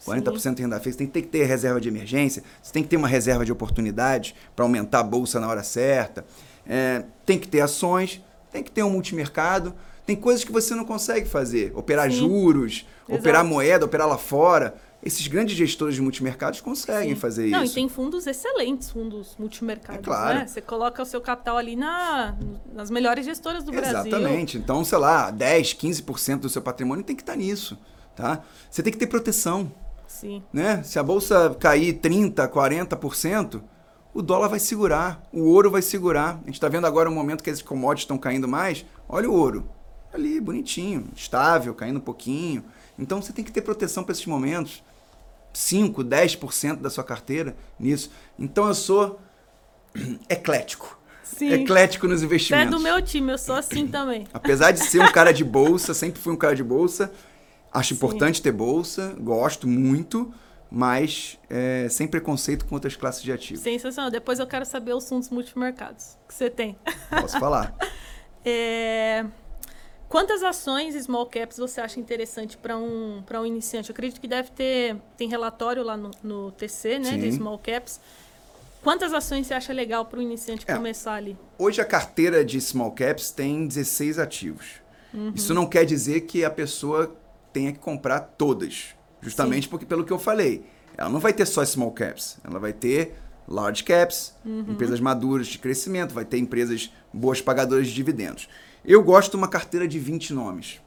[0.05, 0.53] 40% Sim.
[0.53, 3.45] de renda fixa, tem que ter reserva de emergência, você tem que ter uma reserva
[3.45, 6.25] de oportunidade para aumentar a bolsa na hora certa.
[6.65, 9.73] É, tem que ter ações, tem que ter um multimercado.
[10.05, 11.71] Tem coisas que você não consegue fazer.
[11.75, 12.17] Operar Sim.
[12.17, 13.19] juros, Exato.
[13.19, 14.73] operar moeda, operar lá fora.
[15.01, 17.19] Esses grandes gestores de multimercados conseguem Sim.
[17.19, 17.57] fazer não, isso.
[17.57, 20.01] Não, e tem fundos excelentes, fundos multimercados.
[20.01, 20.39] É claro.
[20.39, 20.47] Né?
[20.47, 22.35] Você coloca o seu capital ali na,
[22.73, 23.93] nas melhores gestoras do Exatamente.
[23.93, 24.17] Brasil.
[24.19, 24.57] Exatamente.
[24.57, 27.77] Então, sei lá, 10, 15% do seu patrimônio tem que estar nisso.
[28.13, 28.43] Tá?
[28.69, 29.71] Você tem que ter proteção.
[30.05, 30.43] Sim.
[30.51, 30.83] Né?
[30.83, 33.61] Se a bolsa cair 30%, 40%,
[34.13, 36.41] o dólar vai segurar, o ouro vai segurar.
[36.43, 38.85] A gente está vendo agora um momento que esses commodities estão caindo mais.
[39.07, 39.69] Olha o ouro.
[40.11, 42.65] Ali, bonitinho, estável, caindo um pouquinho.
[42.97, 44.83] Então você tem que ter proteção para esses momentos.
[45.53, 48.11] 5, 10% da sua carteira nisso.
[48.37, 49.19] Então eu sou
[50.29, 50.99] eclético.
[51.23, 51.51] Sim.
[51.53, 52.69] Eclético nos investimentos.
[52.69, 54.27] Você é do meu time, eu sou assim também.
[54.33, 57.11] Apesar de ser um cara de bolsa, sempre fui um cara de bolsa.
[57.71, 57.95] Acho Sim.
[57.95, 60.33] importante ter bolsa, gosto muito,
[60.71, 63.61] mas é, sem preconceito com outras classes de ativos.
[63.61, 64.09] Sensacional.
[64.09, 66.77] Depois eu quero saber os fundos multimercados que você tem.
[67.09, 67.75] Posso falar.
[68.43, 69.25] é...
[70.09, 73.89] Quantas ações small caps você acha interessante para um, um iniciante?
[73.89, 77.19] Eu acredito que deve ter tem relatório lá no, no TC, né, Sim.
[77.19, 78.01] de small caps.
[78.81, 81.37] Quantas ações você acha legal para o iniciante é, começar ali?
[81.59, 84.81] Hoje a carteira de small caps tem 16 ativos.
[85.13, 85.31] Uhum.
[85.35, 87.15] Isso não quer dizer que a pessoa
[87.53, 89.69] tenha que comprar todas, justamente Sim.
[89.69, 90.65] porque pelo que eu falei,
[90.97, 93.15] ela não vai ter só small caps, ela vai ter
[93.47, 94.65] large caps, uhum.
[94.69, 98.47] empresas maduras de crescimento, vai ter empresas boas pagadoras de dividendos.
[98.83, 100.79] Eu gosto de uma carteira de 20 nomes.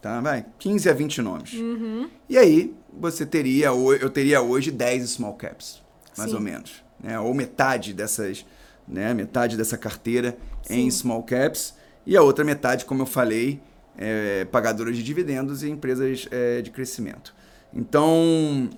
[0.00, 0.20] Tá?
[0.20, 1.52] Vai, 15 a 20 nomes.
[1.54, 2.08] Uhum.
[2.28, 5.82] E aí, você teria, eu teria hoje 10 small caps,
[6.16, 6.36] mais Sim.
[6.36, 6.82] ou menos.
[6.98, 7.18] Né?
[7.20, 8.46] Ou metade dessas,
[8.88, 9.12] né?
[9.12, 10.86] metade dessa carteira Sim.
[10.86, 11.74] em small caps.
[12.06, 13.60] E a outra metade, como eu falei,
[13.96, 17.34] é, pagadoras de dividendos e empresas é, de crescimento.
[17.72, 18.70] Então,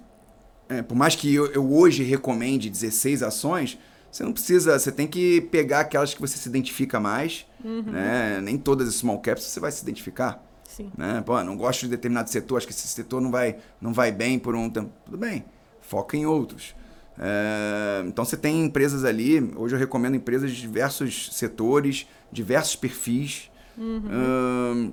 [0.68, 3.78] é, por mais que eu, eu hoje recomende 16 ações,
[4.12, 7.82] você não precisa, você tem que pegar aquelas que você se identifica mais, uhum.
[7.84, 8.42] né?
[8.42, 10.44] Nem todas as small caps você vai se identificar.
[10.68, 10.92] Sim.
[10.96, 11.22] Né?
[11.24, 14.38] Pô, não gosto de determinado setor, acho que esse setor não vai, não vai bem
[14.38, 14.90] por um tempo.
[15.06, 15.46] Tudo bem,
[15.80, 16.74] foca em outros.
[17.18, 23.50] É, então você tem empresas ali, hoje eu recomendo empresas de diversos setores, diversos perfis.
[23.78, 24.92] Uhum.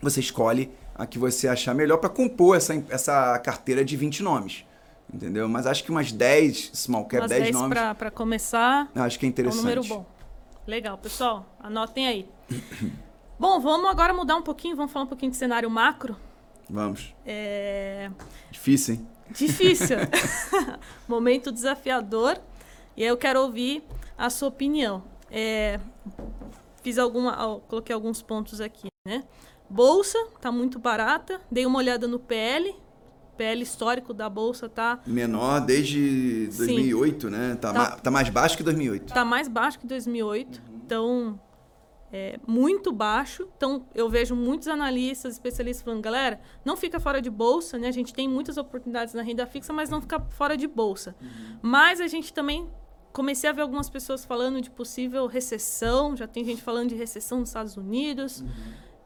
[0.00, 4.64] você escolhe a que você achar melhor para compor essa, essa carteira de 20 nomes.
[5.12, 5.48] Entendeu?
[5.48, 8.90] Mas acho que umas 10 small cap, Umas 10, 10 nomes, para começar.
[8.94, 9.60] acho que é É um interessante.
[9.62, 10.06] número bom.
[10.66, 11.46] Legal, pessoal.
[11.60, 12.28] Anotem aí.
[13.38, 16.16] bom, vamos agora mudar um pouquinho, vamos falar um pouquinho de cenário macro.
[16.68, 17.14] Vamos.
[17.24, 18.10] É
[18.50, 19.08] Difícil, hein?
[19.30, 19.96] difícil.
[21.08, 22.38] Momento desafiador.
[22.96, 23.82] E aí eu quero ouvir
[24.16, 25.02] a sua opinião.
[25.30, 25.78] É,
[26.82, 29.24] fiz alguma, coloquei alguns pontos aqui, né?
[29.70, 31.40] Bolsa tá muito barata.
[31.50, 32.74] Dei uma olhada no PL.
[33.38, 36.58] PL histórico da bolsa tá Menor desde Sim.
[36.58, 37.56] 2008, né?
[37.60, 37.78] Tá, Tá.
[37.78, 39.14] ma- tá mais baixo que 2008.
[39.14, 40.60] tá mais baixo que 2008.
[40.84, 41.40] Então,
[42.12, 43.46] é muito baixo.
[43.56, 47.88] Então, eu vejo muitos analistas, especialistas falando, galera, não fica fora de bolsa, né?
[47.88, 51.14] A gente tem muitas oportunidades na renda fixa, mas não fica fora de bolsa.
[51.62, 52.66] Mas a gente também
[53.12, 57.40] comecei a ver algumas pessoas falando de possível recessão, já tem gente falando de recessão
[57.40, 58.42] nos Estados Unidos.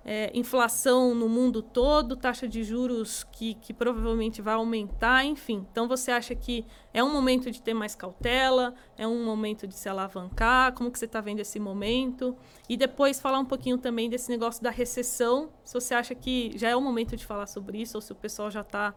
[0.05, 5.67] É, inflação no mundo todo, taxa de juros que, que provavelmente vai aumentar, enfim.
[5.71, 9.75] Então você acha que é um momento de ter mais cautela, é um momento de
[9.75, 12.37] se alavancar, como que você está vendo esse momento?
[12.69, 16.69] E depois falar um pouquinho também desse negócio da recessão, se você acha que já
[16.69, 18.95] é o momento de falar sobre isso, ou se o pessoal já está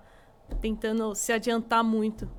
[0.60, 2.30] tentando se adiantar muito.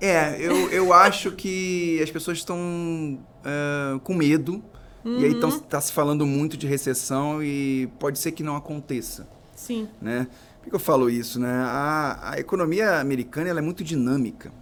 [0.00, 4.62] É, eu, eu acho que as pessoas estão é, com medo.
[5.04, 5.48] E aí Uhum.
[5.48, 9.26] está se falando muito de recessão e pode ser que não aconteça.
[9.54, 10.26] Sim, Né?
[10.62, 11.40] Por que eu falo isso?
[11.40, 11.50] Né?
[11.52, 14.52] A, a economia americana ela é muito dinâmica.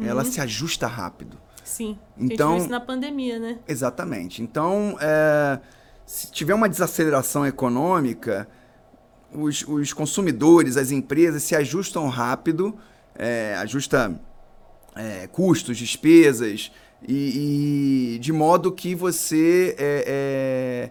[0.00, 1.36] Ela se ajusta rápido.
[1.64, 1.98] sim.
[2.16, 3.58] a Então- gente viu isso na pandemia, né?
[3.66, 4.40] Exatamente.
[4.42, 5.58] Então, é,
[6.06, 8.46] se tiver uma desaceleração econômica,
[9.32, 12.76] os, os consumidores, as empresas se ajustam rápido,
[13.16, 14.20] é, ajusta
[14.94, 16.70] é, custos, despesas,
[17.06, 20.90] e, e de modo que você é,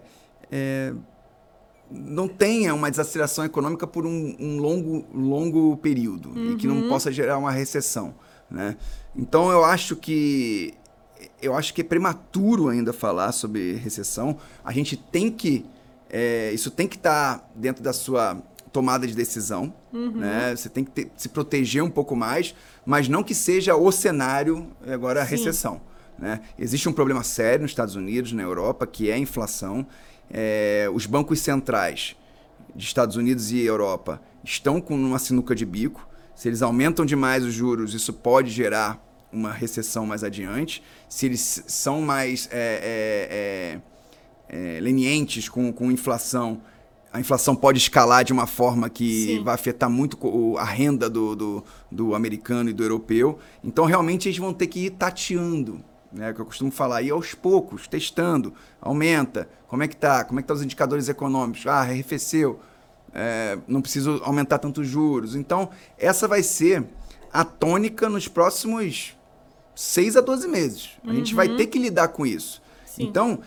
[0.50, 0.94] é,
[1.90, 7.10] não tenha uma desaceleração econômica por um, um longo, longo período e que não possa
[7.12, 8.14] gerar uma recessão.
[8.50, 8.76] Né?
[9.16, 10.74] Então eu acho que
[11.40, 14.36] eu acho que é prematuro ainda falar sobre recessão.
[14.64, 15.64] A gente tem que
[16.10, 18.40] é, isso tem que estar dentro da sua
[18.72, 20.54] tomada de decisão, né?
[20.56, 24.66] Você tem que ter- se proteger um pouco mais, mas não que seja o cenário
[24.84, 25.30] agora a Sim.
[25.30, 25.80] recessão.
[26.18, 26.40] Né?
[26.58, 29.86] Existe um problema sério nos Estados Unidos, na Europa, que é a inflação.
[30.30, 32.16] É, os bancos centrais
[32.74, 36.08] de Estados Unidos e Europa estão com uma sinuca de bico.
[36.34, 40.82] Se eles aumentam demais os juros, isso pode gerar uma recessão mais adiante.
[41.08, 43.80] Se eles são mais é,
[44.50, 46.62] é, é, é, lenientes com, com inflação,
[47.12, 49.44] a inflação pode escalar de uma forma que Sim.
[49.44, 50.18] vai afetar muito
[50.58, 53.38] a renda do, do, do americano e do europeu.
[53.62, 55.80] Então, realmente, eles vão ter que ir tateando,
[56.14, 56.32] né?
[56.32, 60.42] Que eu costumo falar, ir aos poucos, testando, aumenta, como é que tá, como é
[60.42, 62.60] que tá os indicadores econômicos, ah, arrefeceu,
[63.12, 65.34] é, não preciso aumentar tantos juros.
[65.34, 66.84] Então, essa vai ser
[67.32, 69.16] a tônica nos próximos
[69.74, 70.90] 6 a 12 meses.
[71.04, 72.62] A gente vai ter que lidar com isso.
[72.86, 73.04] Sim.
[73.04, 73.40] Então,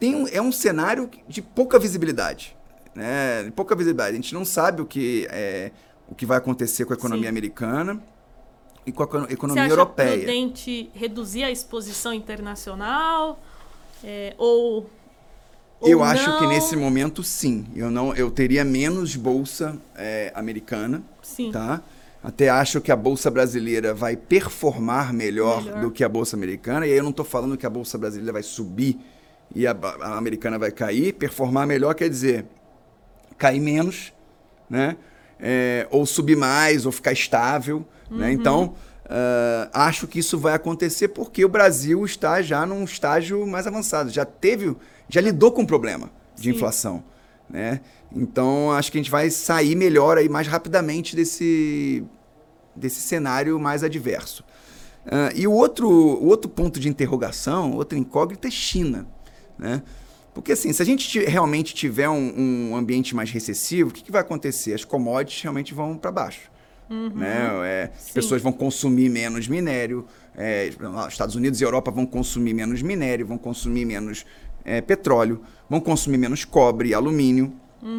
[0.00, 2.56] tem um- é um cenário de pouca visibilidade.
[2.94, 3.42] Né?
[3.44, 4.12] De pouca visibilidade.
[4.12, 5.72] A gente não sabe o que, é,
[6.08, 7.28] o que vai acontecer com a economia Sim.
[7.28, 8.00] americana
[8.86, 10.16] e com a econo- Você economia acha europeia.
[10.18, 13.40] prudente reduzir a exposição internacional?
[14.02, 14.90] É, ou,
[15.80, 16.48] ou Eu acho que não?
[16.50, 17.66] nesse momento, sim.
[17.74, 21.02] Eu, não, eu teria menos bolsa é, americana.
[21.22, 21.50] Sim.
[21.50, 21.82] tá?
[22.22, 25.80] Até acho que a bolsa brasileira vai performar melhor, Melhor.
[25.82, 26.86] do que a bolsa americana.
[26.86, 28.98] E aí eu não estou falando que a bolsa brasileira vai subir
[29.54, 31.12] e a, a americana vai cair.
[31.12, 32.46] Performar melhor quer dizer
[33.36, 34.12] cair menos,
[34.70, 34.96] né?
[35.38, 37.84] É, ou subir mais, ou ficar estável.
[38.10, 38.32] Né?
[38.32, 38.74] Então,
[39.06, 44.10] ah, acho que isso vai acontecer porque o Brasil está já num estágio mais avançado.
[44.10, 44.74] Já teve,
[45.08, 46.50] já lidou com o problema de Sim.
[46.50, 47.04] inflação.
[47.48, 47.80] Né?
[48.14, 52.04] Então, acho que a gente vai sair melhor aí mais rapidamente desse,
[52.74, 54.44] desse cenário mais adverso.
[55.06, 59.06] Ah, e o outro, o outro ponto de interrogação, outra incógnita é China.
[59.58, 59.82] Né?
[60.32, 64.10] Porque assim, se a gente realmente tiver um, um ambiente mais recessivo, o que, que
[64.10, 64.74] vai acontecer?
[64.74, 66.50] As commodities realmente vão para baixo.
[66.88, 67.50] Né?
[67.64, 70.70] É, pessoas vão consumir menos minério, é,
[71.08, 74.26] Estados Unidos e Europa vão consumir menos minério, vão consumir menos
[74.64, 77.52] é, petróleo, vão consumir menos cobre e alumínio,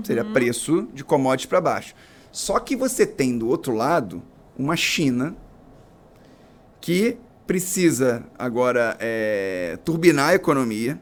[0.03, 1.95] seria preço de commodities para baixo.
[2.31, 4.21] Só que você tem do outro lado
[4.57, 5.35] uma China
[6.81, 7.17] que
[7.47, 10.99] precisa agora é, turbinar a economia,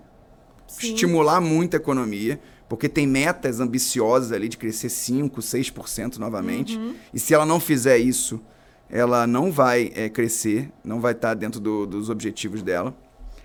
[0.68, 0.94] Sim.
[0.94, 6.80] estimular muito a economia, porque tem metas ambiciosas ali de crescer 5%, 6% novamente.
[7.14, 8.42] E se ela não fizer isso,
[8.90, 12.96] ela não vai é, crescer, não vai estar dentro do- dos objetivos dela.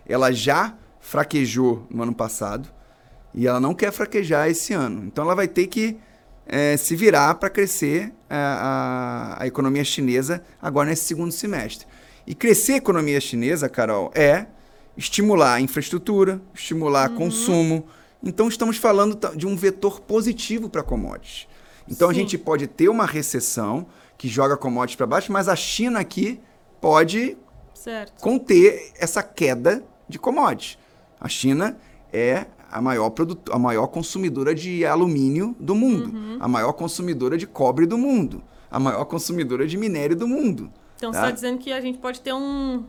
[0.07, 2.69] Ela já fraquejou no ano passado
[3.35, 5.05] e ela não quer fraquejar esse ano.
[5.05, 5.97] Então ela vai ter que
[6.47, 11.87] é, se virar para crescer a, é, a, a, economia chinesa agora nesse segundo semestre.
[12.27, 14.47] E crescer a economia chinesa, Carol, é
[14.97, 17.17] estimular a infraestrutura, estimular uhum.
[17.17, 17.87] consumo.
[18.23, 21.47] Então estamos falando de um vetor positivo para commodities.
[21.89, 22.15] Então Sim.
[22.15, 26.41] a gente pode ter uma recessão que joga commodities para baixo, mas a China aqui
[26.81, 27.37] pode
[27.73, 28.21] certo.
[28.21, 30.77] conter essa queda de commodities.
[31.21, 31.79] A China
[32.13, 36.37] é a maior, produto, a maior consumidora de alumínio do mundo, uhum.
[36.41, 40.71] a maior consumidora de cobre do mundo, a maior consumidora de minério do mundo.
[40.97, 41.19] Então tá?
[41.19, 42.85] você está dizendo que a gente pode ter um,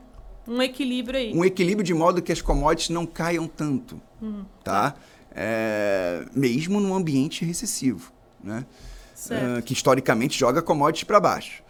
[0.48, 1.34] um equilíbrio aí.
[1.34, 4.44] Um equilíbrio de modo que as commodities não caiam tanto, uhum.
[4.64, 4.96] tá?
[5.42, 8.12] É, mesmo num ambiente recessivo,
[8.44, 8.66] né?
[9.26, 11.64] Uh, que historicamente joga commodities para baixo.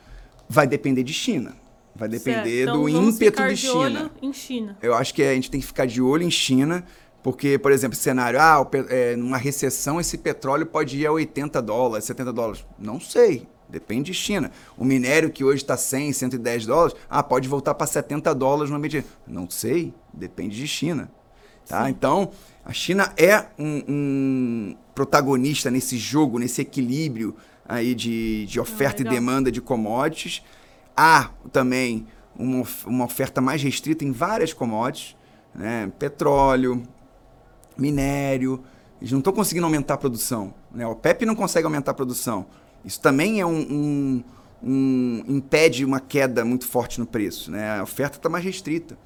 [0.48, 1.56] Vai depender de China.
[1.96, 3.78] Vai depender então, do ímpeto de, de China.
[3.78, 4.78] Olho em China.
[4.82, 6.84] Eu acho que a gente tem que ficar de olho em China,
[7.22, 12.06] porque, por exemplo, cenário, ah, é, numa recessão esse petróleo pode ir a 80 dólares,
[12.06, 12.66] 70 dólares.
[12.80, 13.48] Não sei.
[13.70, 14.50] Depende de China.
[14.76, 18.80] O minério que hoje está 100, 110 dólares, ah, pode voltar para 70 dólares no
[18.80, 19.06] medida.
[19.28, 19.94] Não sei.
[20.12, 21.12] Depende de China.
[21.68, 21.88] Tá?
[21.88, 22.32] Então,
[22.66, 27.36] a China é um, um, protagonista nesse jogo, nesse equilíbrio
[27.68, 30.44] aí de, de oferta ah, e demanda de commodities.
[30.96, 32.06] Há também
[32.38, 35.16] uma, uma oferta mais restrita em várias commodities,
[35.54, 35.92] né?
[35.98, 36.84] petróleo,
[37.78, 38.62] minério.
[39.00, 40.54] Eles não estão conseguindo aumentar a produção.
[40.72, 40.86] Né?
[40.86, 42.46] O PEP não consegue aumentar a produção.
[42.84, 44.24] Isso também é um, um,
[44.64, 47.52] um impede uma queda muito forte no preço.
[47.52, 47.80] Né?
[47.80, 48.98] A oferta está mais restrita.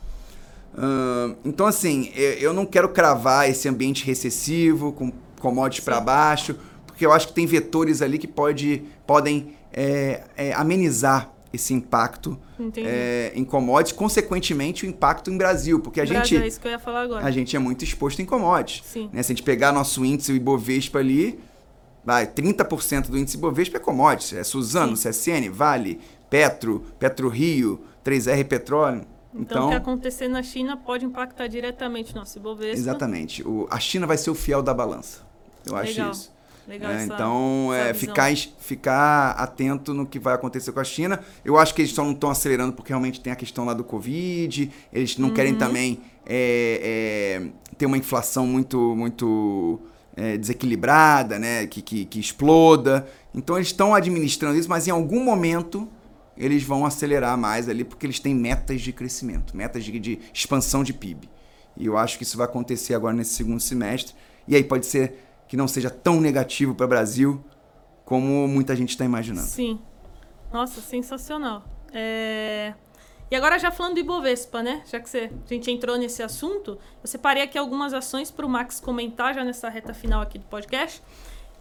[0.74, 6.56] Uh, então, assim, eu não quero cravar esse ambiente recessivo, com commodities para baixo,
[6.88, 12.40] porque eu acho que tem vetores ali que pode, podem é, é, amenizar esse impacto
[12.78, 16.68] é, em commodities, consequentemente o impacto em Brasil, porque a Brasil, gente é isso que
[16.68, 17.24] eu ia falar agora.
[17.24, 18.84] a gente é muito exposto em commodities.
[18.88, 19.10] Sim.
[19.14, 19.22] Né?
[19.22, 21.40] Se a gente pegar nosso índice o Ibovespa ali,
[22.04, 25.10] vai 30% do índice Ibovespa é commodities, é Suzano, Sim.
[25.10, 29.06] CSN, Vale, Petro, Petro Rio, 3R Petróleo.
[29.34, 32.78] Então, então, o que acontecer na China pode impactar diretamente nosso Ibovespa.
[32.78, 33.46] Exatamente.
[33.48, 35.22] O, a China vai ser o fiel da balança.
[35.66, 36.10] Eu Legal.
[36.10, 36.34] acho isso.
[36.68, 40.84] Legal é, essa, então, essa é, ficar, ficar atento no que vai acontecer com a
[40.84, 41.20] China.
[41.44, 43.84] Eu acho que eles só não estão acelerando porque realmente tem a questão lá do
[43.84, 44.72] Covid.
[44.92, 45.34] Eles não uhum.
[45.34, 49.82] querem também é, é, ter uma inflação muito, muito
[50.16, 51.68] é, desequilibrada, né?
[51.68, 53.08] Que, que, que exploda.
[53.36, 55.90] Então, eles estão administrando isso, mas em algum momento
[56.38, 60.84] eles vão acelerar mais ali porque eles têm metas de crescimento, metas de, de expansão
[60.84, 61.30] de PIB.
[61.78, 64.16] E eu acho que isso vai acontecer agora nesse segundo semestre.
[64.48, 65.18] E aí pode ser
[65.48, 67.44] que não seja tão negativo para o Brasil
[68.06, 69.48] como muita gente está imaginando.
[69.48, 69.80] Sim.
[70.52, 71.64] Nossa, sensacional.
[71.92, 72.74] É...
[73.32, 74.84] E agora já falando do Ibovespa, né?
[74.86, 78.50] Já que você, a gente entrou nesse assunto, eu separei aqui algumas ações para o
[78.50, 81.02] Max comentar já nessa reta final aqui do podcast.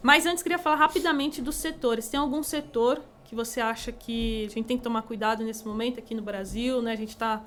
[0.02, 2.08] Mas antes queria falar rapidamente dos setores.
[2.08, 3.00] Tem algum setor
[3.32, 6.82] que você acha que a gente tem que tomar cuidado nesse momento aqui no Brasil,
[6.82, 6.92] né?
[6.92, 7.42] A gente está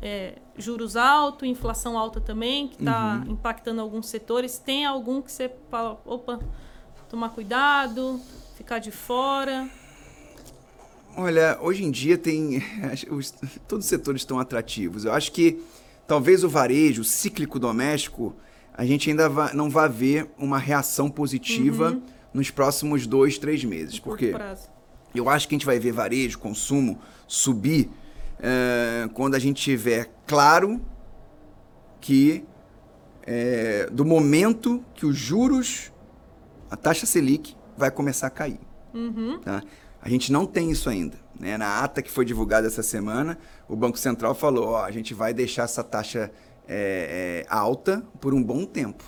[0.00, 3.32] é, juros altos, inflação alta também, que está uhum.
[3.32, 4.58] impactando alguns setores.
[4.58, 6.40] Tem algum que você fala, opa,
[7.06, 8.18] tomar cuidado,
[8.56, 9.68] ficar de fora?
[11.14, 12.62] Olha, hoje em dia tem.
[13.10, 13.34] Os,
[13.68, 15.04] todos os setores estão atrativos.
[15.04, 15.62] Eu acho que
[16.06, 18.34] talvez o varejo, o cíclico doméstico,
[18.72, 22.02] a gente ainda vá, não vai ver uma reação positiva uhum.
[22.32, 23.98] nos próximos dois, três meses.
[23.98, 24.32] Por quê?
[25.14, 27.90] Eu acho que a gente vai ver varejo, consumo subir
[28.38, 30.80] é, quando a gente tiver claro
[32.00, 32.44] que
[33.22, 35.92] é, do momento que os juros,
[36.70, 38.60] a taxa Selic vai começar a cair.
[38.94, 39.38] Uhum.
[39.40, 39.62] Tá?
[40.00, 41.18] A gente não tem isso ainda.
[41.38, 41.56] Né?
[41.58, 45.34] Na ata que foi divulgada essa semana, o Banco Central falou: ó, a gente vai
[45.34, 46.30] deixar essa taxa
[46.66, 49.04] é, é, alta por um bom tempo.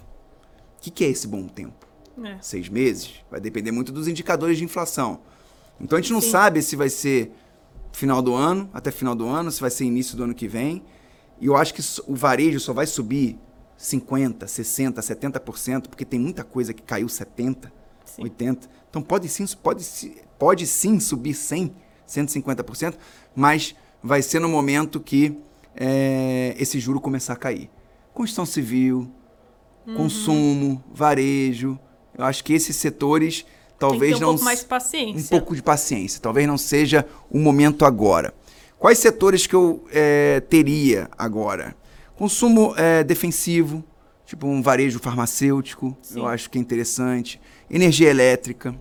[0.78, 1.86] O que, que é esse bom tempo?
[2.22, 2.38] É.
[2.40, 3.24] Seis meses?
[3.30, 5.20] Vai depender muito dos indicadores de inflação.
[5.80, 6.30] Então a gente não Sim.
[6.30, 7.32] sabe se vai ser
[7.92, 10.84] final do ano, até final do ano, se vai ser início do ano que vem.
[11.40, 13.38] E eu acho que o varejo só vai subir
[13.76, 17.72] 50, 60, 70%, porque tem muita coisa que caiu 70,
[18.04, 18.22] sim.
[18.22, 18.68] 80.
[18.90, 19.84] Então pode sim, pode,
[20.38, 21.74] pode sim subir 100,
[22.06, 22.94] 150%,
[23.34, 25.38] mas vai ser no momento que
[25.74, 27.70] é, esse juro começar a cair.
[28.12, 29.10] Construção civil,
[29.86, 29.94] uhum.
[29.94, 31.78] consumo, varejo.
[32.16, 33.46] Eu acho que esses setores
[33.80, 35.24] talvez um não pouco mais paciência.
[35.24, 36.20] Um pouco de paciência.
[36.20, 38.32] Talvez não seja o momento agora.
[38.78, 41.74] Quais setores que eu é, teria agora?
[42.14, 43.82] Consumo é, defensivo,
[44.26, 46.20] tipo um varejo farmacêutico, Sim.
[46.20, 47.40] eu acho que é interessante.
[47.70, 48.74] Energia elétrica,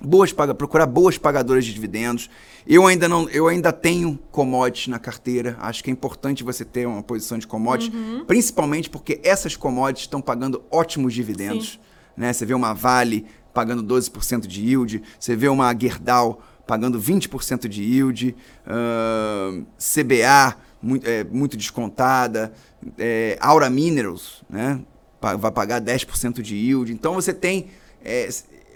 [0.00, 2.28] boas paga, procurar boas pagadoras de dividendos.
[2.66, 5.56] Eu ainda não, eu ainda tenho commodities na carteira.
[5.60, 8.24] Acho que é importante você ter uma posição de commodities, uhum.
[8.24, 11.72] principalmente porque essas commodities estão pagando ótimos dividendos.
[11.72, 11.78] Sim.
[12.16, 12.32] Né?
[12.32, 17.82] Você vê uma Vale pagando 12% de yield, você vê uma Gerdau pagando 20% de
[17.82, 18.36] yield,
[18.66, 22.52] uh, CBA muito, é, muito descontada,
[22.98, 24.80] é, Aura Minerals né,
[25.20, 26.92] vai pagar 10% de yield.
[26.92, 27.68] Então você tem
[28.04, 28.28] é,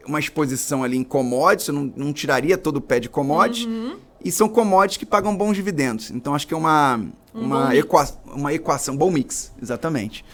[0.06, 3.96] uma exposição ali em commodities, eu não, não tiraria todo o pé de commodities, uhum.
[4.24, 6.10] e são commodities que pagam bons dividendos.
[6.10, 7.00] Então acho que é uma,
[7.34, 10.24] um uma, equa uma equação, bom mix, exatamente.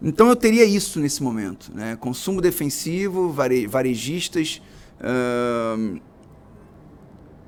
[0.00, 1.96] Então eu teria isso nesse momento, né?
[1.96, 4.62] Consumo defensivo, vare, varejistas,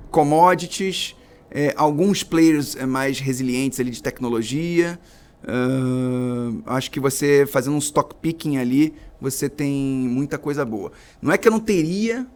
[0.09, 1.15] commodities,
[1.49, 4.99] é, alguns players é, mais resilientes ali de tecnologia.
[5.43, 10.91] Uh, acho que você fazendo um stock picking ali, você tem muita coisa boa.
[11.21, 12.27] Não é que eu não teria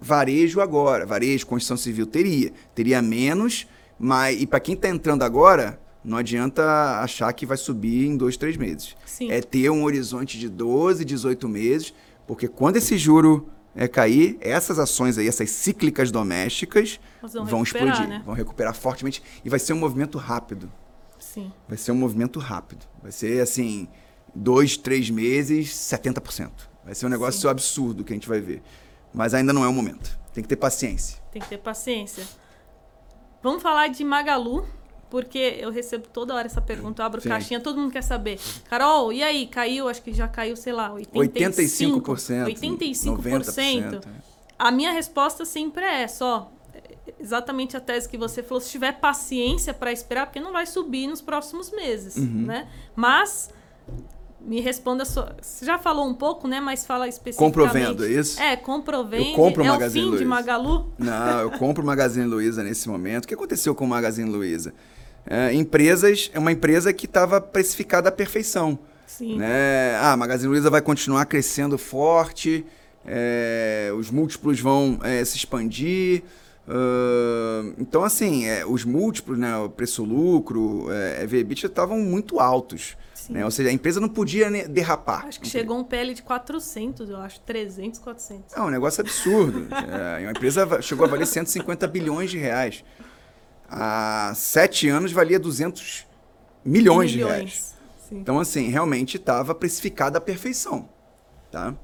[0.00, 2.52] varejo agora, varejo, construção civil, teria.
[2.74, 3.66] Teria menos,
[3.98, 8.36] mas e para quem está entrando agora, não adianta achar que vai subir em dois,
[8.36, 8.96] três meses.
[9.04, 9.30] Sim.
[9.30, 11.94] É ter um horizonte de 12, 18 meses,
[12.26, 18.08] porque quando esse juro é, cair, essas ações aí, essas cíclicas domésticas, vão, vão explodir,
[18.08, 18.22] né?
[18.24, 20.70] vão recuperar fortemente e vai ser um movimento rápido.
[21.18, 21.52] Sim.
[21.68, 22.86] Vai ser um movimento rápido.
[23.02, 23.88] Vai ser assim,
[24.34, 26.50] dois, três meses, 70%.
[26.84, 27.48] Vai ser um negócio Sim.
[27.48, 28.62] absurdo que a gente vai ver.
[29.12, 30.18] Mas ainda não é o momento.
[30.32, 31.18] Tem que ter paciência.
[31.30, 32.24] Tem que ter paciência.
[33.42, 34.66] Vamos falar de Magalu,
[35.10, 37.28] porque eu recebo toda hora essa pergunta, eu abro Sim.
[37.28, 38.38] caixinha, todo mundo quer saber.
[38.68, 39.46] Carol, e aí?
[39.46, 42.44] Caiu, acho que já caiu, sei lá, 85%.
[42.44, 42.44] 85%.
[42.46, 44.04] 85%.
[44.58, 46.52] A minha resposta sempre é só
[47.18, 51.06] exatamente a tese que você falou, se tiver paciência para esperar, porque não vai subir
[51.06, 52.46] nos próximos meses, uhum.
[52.46, 52.68] né?
[52.94, 53.50] Mas
[54.40, 55.30] me responda só.
[55.40, 56.60] Você já falou um pouco, né?
[56.60, 57.54] Mas fala especificamente.
[57.54, 58.40] Comprovendo, é isso?
[58.40, 59.24] É, comprovendo.
[59.24, 60.24] Eu compro o é Magazine o fim Luiza.
[60.24, 60.92] de Magalu?
[60.98, 63.24] Não, eu compro o Magazine Luiza nesse momento.
[63.24, 64.74] O que aconteceu com o Magazine Luiza?
[65.30, 68.78] É, empresas, é uma empresa que estava precificada à perfeição.
[69.06, 69.36] Sim.
[69.36, 69.94] Né?
[69.96, 72.64] Ah, a Magazine Luiza vai continuar crescendo forte,
[73.04, 76.22] é, os múltiplos vão é, se expandir.
[76.68, 82.94] Uh, então, assim, é, os múltiplos, né, o preço-lucro, é, EV/EBITDA estavam muito altos.
[83.30, 83.44] Né?
[83.44, 85.26] Ou seja, a empresa não podia derrapar.
[85.26, 88.56] Acho que chegou um PL de 400, eu acho, 300, 400.
[88.56, 89.66] É um negócio absurdo.
[90.18, 92.82] é, uma empresa chegou a valer 150 bilhões de reais
[93.68, 96.06] há sete anos valia 200
[96.64, 97.12] milhões, milhões.
[97.12, 97.74] de reais.
[98.08, 98.18] Sim.
[98.18, 100.88] Então, assim, realmente estava precificada à perfeição.
[101.50, 101.74] Tá?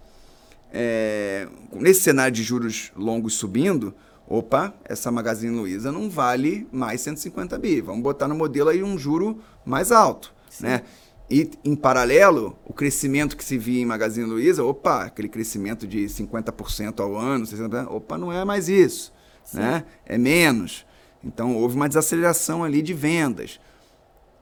[0.72, 3.94] É, nesse cenário de juros longos subindo,
[4.26, 7.80] opa, essa Magazine Luiza não vale mais 150 bi.
[7.80, 10.34] Vamos botar no modelo aí um juro mais alto.
[10.60, 10.82] Né?
[11.30, 16.04] E, em paralelo, o crescimento que se via em Magazine Luiza, opa, aquele crescimento de
[16.06, 19.12] 50% ao ano, 60%, opa, não é mais isso.
[19.52, 19.84] Né?
[20.04, 20.86] É menos.
[21.24, 23.58] Então houve uma desaceleração ali de vendas.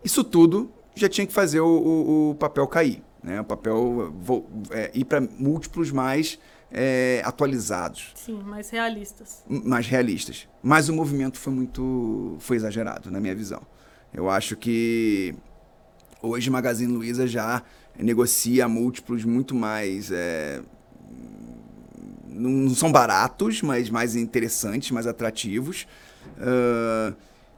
[0.04, 3.40] Isso tudo já tinha que fazer o, o, o papel cair, né?
[3.40, 4.12] O papel
[4.70, 6.38] é, ir para múltiplos mais
[6.70, 8.12] é, atualizados.
[8.14, 9.44] Sim, mais realistas.
[9.48, 10.48] Mais realistas.
[10.62, 13.62] Mas o movimento foi muito, foi exagerado na minha visão.
[14.12, 15.34] Eu acho que
[16.20, 17.62] hoje Magazine Luiza já
[17.98, 20.62] negocia múltiplos muito mais é,
[22.34, 25.86] não são baratos, mas mais interessantes, mais atrativos.
[26.38, 27.14] Uh,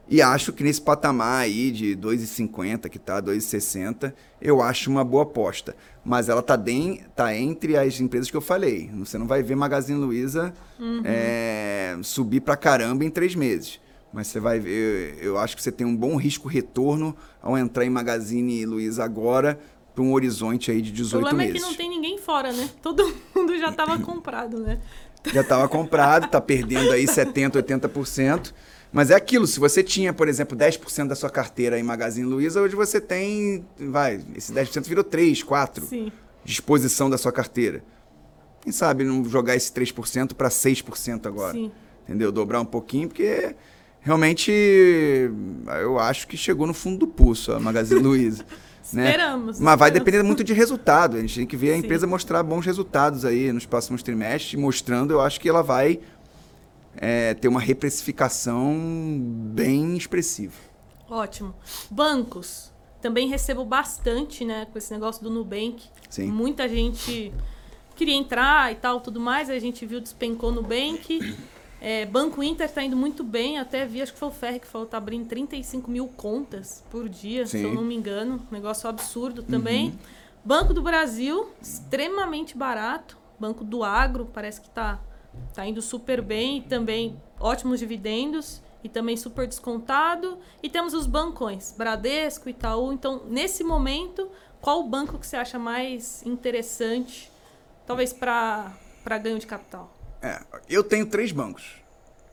[0.07, 5.23] e acho que nesse patamar aí de 2,50 que tá, 2,60, eu acho uma boa
[5.23, 5.75] aposta.
[6.03, 8.91] Mas ela tá, bem, tá entre as empresas que eu falei.
[8.99, 11.01] Você não vai ver Magazine Luiza uhum.
[11.03, 13.79] é, subir pra caramba em três meses.
[14.13, 17.89] Mas você vai ver, eu acho que você tem um bom risco-retorno ao entrar em
[17.89, 19.59] Magazine Luiza agora
[19.93, 21.13] para um horizonte aí de 18 meses.
[21.13, 21.55] O problema meses.
[21.55, 22.69] é que não tem ninguém fora, né?
[22.81, 23.03] Todo
[23.35, 24.79] mundo já estava comprado, né?
[25.33, 28.53] já estava comprado, está perdendo aí 70%, 80%.
[28.91, 32.61] Mas é aquilo, se você tinha, por exemplo, 10% da sua carteira em Magazine Luiza,
[32.61, 36.11] hoje você tem, vai, esse 10% virou 3, 4 Sim.
[36.45, 37.83] disposição da sua carteira.
[38.61, 41.53] Quem sabe não jogar esse 3% para 6% agora?
[41.53, 41.71] Sim.
[42.03, 42.31] Entendeu?
[42.31, 43.53] Dobrar um pouquinho, porque
[43.99, 44.51] realmente
[45.81, 48.45] eu acho que chegou no fundo do pulso a Magazine Luiza.
[48.93, 49.05] Né?
[49.05, 49.59] Esperamos.
[49.59, 51.17] Mas vai depender muito de resultado.
[51.17, 51.79] A gente tem que ver a Sim.
[51.79, 54.59] empresa mostrar bons resultados aí nos próximos trimestres.
[54.59, 55.99] Mostrando, eu acho que ela vai
[56.95, 59.17] é, ter uma reprecificação
[59.53, 60.55] bem expressiva.
[61.09, 61.53] Ótimo.
[61.89, 62.71] Bancos.
[63.01, 65.83] Também recebo bastante, né, com esse negócio do Nubank.
[66.09, 66.31] Sim.
[66.31, 67.31] Muita gente
[67.95, 69.49] queria entrar e tal, tudo mais.
[69.49, 71.37] A gente viu, despencou no Nubank.
[71.81, 74.67] É, Banco Inter está indo muito bem, até vi, acho que foi o Ferri que
[74.67, 77.59] falou, tá abrindo 35 mil contas por dia, Sim.
[77.59, 78.41] se eu não me engano.
[78.49, 79.89] Negócio absurdo também.
[79.89, 79.97] Uhum.
[80.43, 83.17] Banco do Brasil, extremamente barato.
[83.39, 84.99] Banco do Agro, parece que está
[85.53, 86.61] tá indo super bem.
[86.61, 90.37] Também ótimos dividendos e também super descontado.
[90.61, 92.93] E temos os bancões, Bradesco, Itaú.
[92.93, 94.29] Então, nesse momento,
[94.61, 97.31] qual o banco que você acha mais interessante?
[97.85, 98.71] Talvez para
[99.03, 99.94] para ganho de capital?
[100.25, 101.63] É, eu tenho três bancos.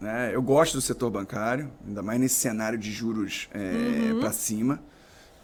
[0.01, 0.31] Né?
[0.33, 4.21] Eu gosto do setor bancário, ainda mais nesse cenário de juros é, uhum.
[4.21, 4.83] para cima.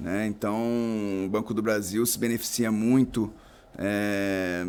[0.01, 0.26] Né?
[0.26, 0.57] Então,
[1.26, 3.30] o Banco do Brasil se beneficia muito
[3.76, 4.66] é,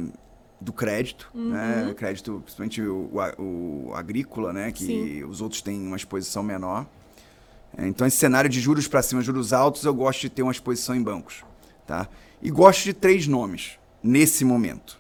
[0.60, 1.52] do crédito, uhum.
[1.52, 1.94] né?
[1.96, 4.74] crédito principalmente o, o, o agrícola, né?
[4.74, 5.24] que Sim.
[5.24, 6.86] os outros têm uma exposição menor.
[7.78, 10.52] É, então, esse cenário de juros para cima, juros altos, eu gosto de ter uma
[10.52, 11.46] exposição em bancos.
[11.88, 12.10] Tá?
[12.42, 15.00] E gosto de três nomes nesse momento.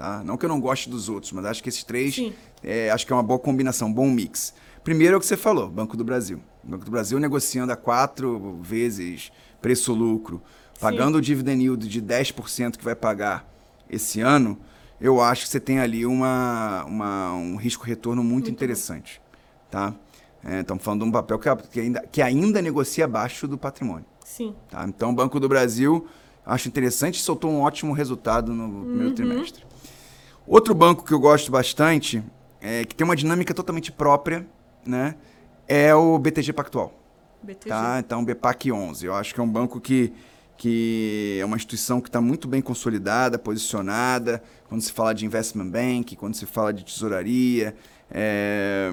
[0.00, 0.24] Tá?
[0.24, 2.32] Não que eu não goste dos outros, mas acho que esses três
[2.64, 4.54] é, acho que é uma boa combinação, um bom mix.
[4.82, 6.40] Primeiro é o que você falou, Banco do Brasil.
[6.64, 9.30] Banco do Brasil negociando a quatro vezes
[9.60, 10.40] preço-lucro,
[10.80, 11.18] pagando Sim.
[11.18, 13.46] o dividend yield de 10% que vai pagar
[13.90, 14.58] esse ano,
[14.98, 19.20] eu acho que você tem ali uma, uma um risco-retorno muito, muito, interessante.
[19.70, 19.92] Tá?
[20.42, 24.06] É, estamos falando de um papel que, que, ainda, que ainda negocia abaixo do patrimônio.
[24.24, 24.54] Sim.
[24.70, 24.82] Tá?
[24.88, 26.08] Então, o Banco do Brasil,
[26.46, 28.84] acho interessante, soltou um ótimo resultado no uhum.
[28.84, 29.68] primeiro trimestre.
[30.50, 32.20] Outro banco que eu gosto bastante,
[32.60, 34.44] é, que tem uma dinâmica totalmente própria,
[34.84, 35.14] né,
[35.68, 36.92] é o BTG Pactual.
[37.40, 37.68] BTG.
[37.68, 38.00] Tá?
[38.00, 39.06] Então, BPAC 11.
[39.06, 40.12] Eu acho que é um banco que,
[40.56, 45.70] que é uma instituição que está muito bem consolidada, posicionada, quando se fala de investment
[45.70, 47.76] bank, quando se fala de tesouraria,
[48.10, 48.90] é,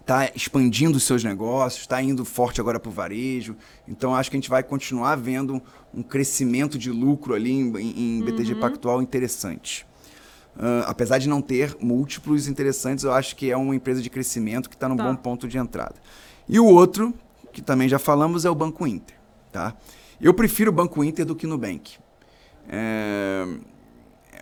[0.00, 3.54] está expandindo os seus negócios, está indo forte agora para o varejo.
[3.86, 5.60] Então, acho que a gente vai continuar vendo
[5.92, 8.60] um crescimento de lucro ali em, em BTG uhum.
[8.60, 9.89] Pactual interessante.
[10.56, 14.68] Uh, apesar de não ter múltiplos interessantes, eu acho que é uma empresa de crescimento
[14.68, 15.04] que está num tá.
[15.04, 15.94] bom ponto de entrada.
[16.48, 17.14] E o outro,
[17.52, 19.16] que também já falamos, é o Banco Inter.
[19.52, 19.74] Tá?
[20.20, 21.96] Eu prefiro o Banco Inter do que o Nubank.
[22.68, 23.46] É...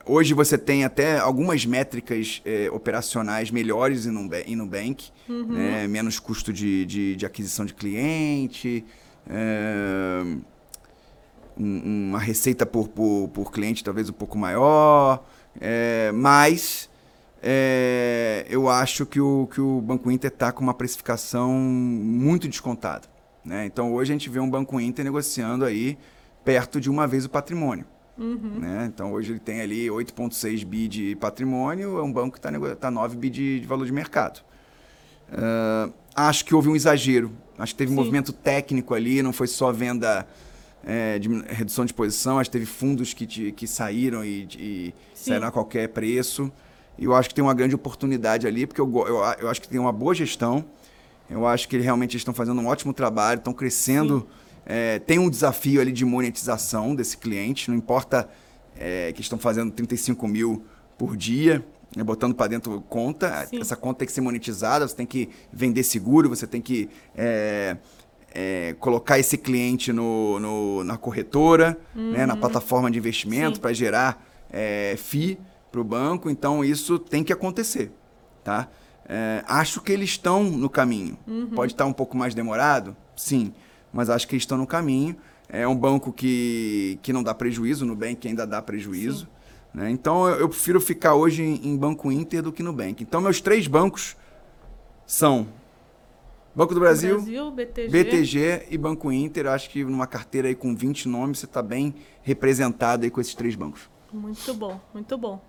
[0.04, 5.52] Hoje você tem até algumas métricas é, operacionais melhores em Nubank, em Nubank uhum.
[5.52, 5.86] né?
[5.86, 8.86] menos custo de, de, de, aquisição de cliente,
[9.28, 10.22] é...
[11.58, 15.24] uma receita por, por, por cliente talvez um pouco maior,
[15.60, 16.88] é, mas
[17.42, 23.08] é, eu acho que o, que o Banco Inter está com uma precificação muito descontada.
[23.44, 23.66] Né?
[23.66, 25.98] Então hoje a gente vê um Banco Inter negociando aí
[26.44, 27.86] perto de uma vez o patrimônio.
[28.16, 28.58] Uhum.
[28.58, 28.90] Né?
[28.92, 32.90] Então hoje ele tem ali 8,6 bi de patrimônio, é um banco que está tá
[32.90, 34.40] 9 bi de, de, valor de mercado.
[35.30, 37.30] Uh, acho que houve um exagero.
[37.58, 37.96] Acho que teve Sim.
[37.96, 40.26] um movimento técnico ali, não foi só venda
[40.88, 44.94] é, de redução de posição, acho que teve fundos que, te, que saíram e, e
[45.14, 46.50] saíram a qualquer preço.
[46.96, 49.68] E eu acho que tem uma grande oportunidade ali, porque eu, eu, eu acho que
[49.68, 50.64] tem uma boa gestão.
[51.28, 54.26] Eu acho que eles realmente estão fazendo um ótimo trabalho, estão crescendo.
[54.64, 58.26] É, tem um desafio ali de monetização desse cliente, não importa
[58.74, 60.64] é, que estão fazendo 35 mil
[60.96, 61.62] por dia,
[61.94, 63.46] né, botando para dentro conta.
[63.46, 63.60] Sim.
[63.60, 67.76] Essa conta tem que ser monetizada, você tem que vender seguro, você tem que é,
[68.34, 72.12] é, colocar esse cliente no, no na corretora, uhum.
[72.12, 72.40] né, na uhum.
[72.40, 75.38] plataforma de investimento para gerar é, FII
[75.70, 76.28] para o banco.
[76.30, 77.90] Então isso tem que acontecer,
[78.44, 78.68] tá?
[79.08, 81.16] É, acho que eles estão no caminho.
[81.26, 81.50] Uhum.
[81.50, 83.54] Pode estar um pouco mais demorado, sim,
[83.92, 85.16] mas acho que eles estão no caminho.
[85.48, 89.26] É um banco que, que não dá prejuízo, no Nubank ainda dá prejuízo.
[89.72, 89.90] Né?
[89.90, 93.02] Então eu, eu, prefiro ficar hoje em, em Banco Inter do que no Nubank.
[93.02, 94.14] Então meus três bancos
[95.06, 95.48] são
[96.58, 97.88] Banco do Brasil, Brasil BTG.
[97.88, 98.66] BTG.
[98.68, 99.46] e Banco Inter.
[99.46, 103.32] Acho que numa carteira aí com 20 nomes você está bem representado aí com esses
[103.32, 103.88] três bancos.
[104.12, 105.40] Muito bom, muito bom.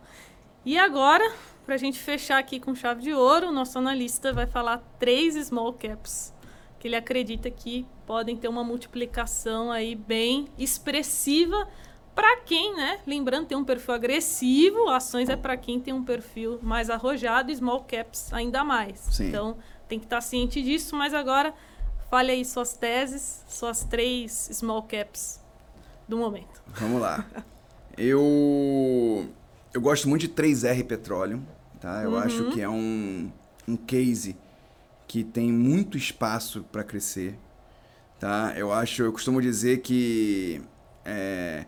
[0.63, 1.27] E agora,
[1.65, 5.33] para a gente fechar aqui com chave de ouro, o nosso analista vai falar três
[5.47, 6.31] small caps
[6.77, 11.67] que ele acredita que podem ter uma multiplicação aí bem expressiva
[12.13, 12.99] para quem, né?
[13.07, 17.83] Lembrando, tem um perfil agressivo, ações é para quem tem um perfil mais arrojado, small
[17.83, 18.99] caps ainda mais.
[18.99, 19.29] Sim.
[19.29, 19.57] Então,
[19.89, 21.53] tem que estar ciente disso, mas agora
[22.09, 25.41] fale aí suas teses, suas três small caps
[26.07, 26.61] do momento.
[26.67, 27.25] Vamos lá.
[27.97, 29.27] eu
[29.73, 31.41] eu gosto muito de 3R Petróleo,
[31.79, 32.03] tá?
[32.03, 32.17] Eu uhum.
[32.17, 33.31] acho que é um,
[33.67, 34.37] um case
[35.07, 37.37] que tem muito espaço para crescer,
[38.19, 38.53] tá?
[38.55, 40.61] Eu acho, eu costumo dizer que
[41.03, 41.65] é,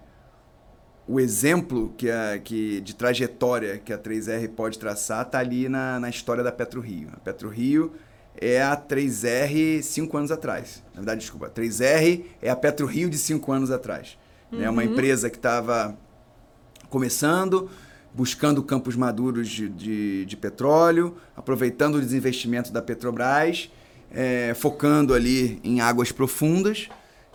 [1.07, 5.99] o exemplo que, a, que de trajetória que a 3R pode traçar tá ali na,
[5.99, 7.09] na história da PetroRio.
[7.13, 7.93] A PetroRio
[8.41, 10.83] é a 3R cinco anos atrás.
[10.93, 14.17] Na verdade, desculpa, a 3R é a Petro Rio de cinco anos atrás.
[14.51, 14.91] É uma uhum.
[14.91, 15.97] empresa que estava
[16.89, 17.69] começando,
[18.13, 23.71] buscando campos maduros de, de, de, petróleo, aproveitando o desinvestimento da Petrobras,
[24.11, 26.89] é, focando ali em águas profundas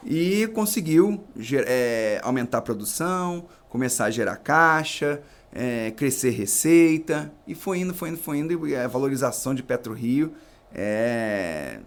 [0.05, 1.25] e conseguiu
[1.67, 8.11] é, aumentar a produção, começar a gerar caixa, é, crescer receita e foi indo, foi
[8.11, 10.35] indo, foi indo e a valorização de Petro Rio
[10.75, 11.81] é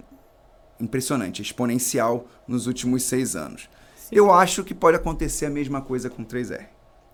[0.79, 3.69] impressionante, exponencial nos últimos seis anos.
[3.95, 4.15] Sim.
[4.15, 6.67] Eu acho que pode acontecer a mesma coisa com 3R,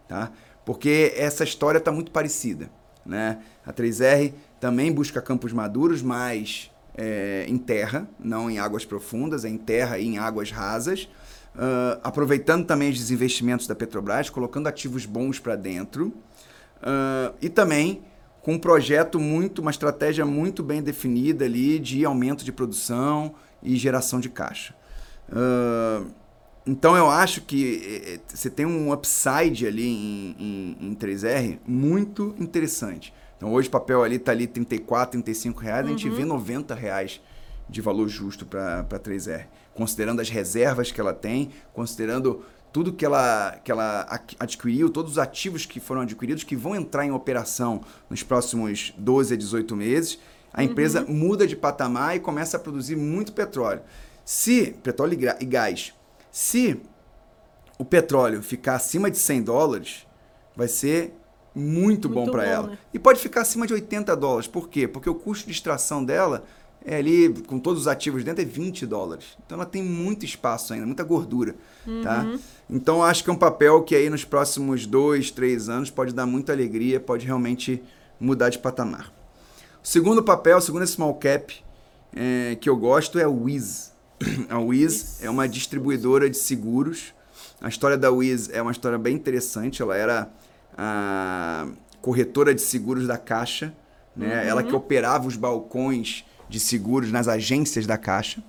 [0.07, 0.31] tá?
[0.63, 2.69] Porque essa história está muito parecida.
[3.05, 3.39] Né?
[3.65, 9.49] A 3R também busca campos maduros, mas é, em terra, não em águas profundas, é
[9.49, 11.07] em terra e em águas rasas.
[11.55, 16.07] Uh, aproveitando também os desinvestimentos da Petrobras, colocando ativos bons para dentro.
[16.81, 18.03] Uh, e também
[18.45, 23.33] com um projeto muito, uma estratégia muito bem definida ali de aumento de produção
[23.63, 24.75] e geração de caixa.
[25.29, 26.05] Uh,
[26.63, 30.35] então eu acho que eh, eh, você tem um upside ali em,
[30.79, 33.11] em, em 3R muito interessante.
[33.35, 35.95] Então hoje o papel ali está ali 34, 35 reais, uhum.
[35.95, 36.79] a gente vê 90 uhum.
[36.79, 37.21] reais
[37.67, 39.47] de valor justo para 3R.
[39.73, 42.45] Considerando as reservas que ela tem, considerando
[42.75, 44.05] tudo que ela, que ela
[44.37, 49.33] adquiriu, todos os ativos que foram adquiridos, que vão entrar em operação nos próximos 12
[49.33, 50.19] a 18 meses,
[50.53, 51.13] a empresa uhum.
[51.13, 53.79] muda de patamar e começa a produzir muito petróleo.
[54.25, 55.93] Se petróleo e gás
[56.29, 56.81] se
[57.79, 60.05] o petróleo ficar acima de 100 dólares,
[60.53, 61.13] vai ser
[61.55, 62.67] muito, muito bom para ela.
[62.71, 62.77] Né?
[62.93, 64.49] E pode ficar acima de 80 dólares.
[64.49, 64.85] Por quê?
[64.85, 66.43] Porque o custo de extração dela
[66.85, 69.25] é ali, com todos os ativos dentro, é 20 dólares.
[69.43, 71.53] Então ela tem muito espaço ainda, muita gordura.
[71.53, 71.89] Tá?
[71.89, 72.03] Uhum.
[72.03, 72.39] Tá?
[72.69, 76.27] Então acho que é um papel que aí nos próximos dois, três anos pode dar
[76.27, 77.81] muita alegria, pode realmente
[78.19, 79.11] mudar de patamar.
[79.83, 81.55] O segundo papel, o segundo small cap
[82.15, 83.91] é, que eu gosto é o Wiz.
[84.49, 87.13] A Wiz é uma distribuidora de seguros.
[87.59, 89.81] A história da Wiz é uma história bem interessante.
[89.81, 90.29] Ela era
[90.77, 91.67] a
[92.01, 93.73] corretora de seguros da Caixa,
[94.15, 94.27] né?
[94.27, 94.49] Uhum.
[94.49, 98.43] Ela que operava os balcões de seguros nas agências da Caixa.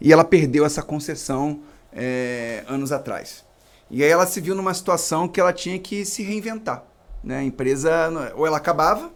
[0.00, 1.60] E ela perdeu essa concessão
[1.92, 3.44] é, anos atrás.
[3.90, 6.84] E aí ela se viu numa situação que ela tinha que se reinventar.
[7.22, 7.38] Né?
[7.38, 9.12] A empresa, ou ela acabava,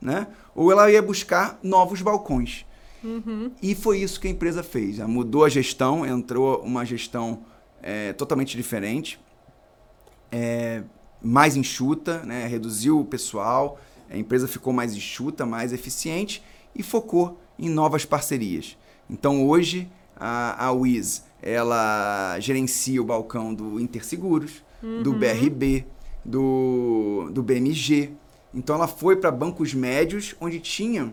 [0.00, 0.26] né?
[0.54, 2.64] ou ela ia buscar novos balcões.
[3.02, 3.50] Uhum.
[3.60, 4.98] E foi isso que a empresa fez.
[4.98, 7.44] Ela mudou a gestão, entrou uma gestão
[7.82, 9.20] é, totalmente diferente,
[10.30, 10.82] é,
[11.20, 12.46] mais enxuta, né?
[12.46, 16.42] reduziu o pessoal, a empresa ficou mais enxuta, mais eficiente
[16.74, 18.76] e focou em novas parcerias.
[19.08, 25.02] Então hoje a, a Wiz ela gerencia o balcão do Interseguros, uhum.
[25.02, 25.86] do BRB,
[26.24, 28.12] do, do BMG.
[28.54, 31.12] Então ela foi para bancos médios onde tinha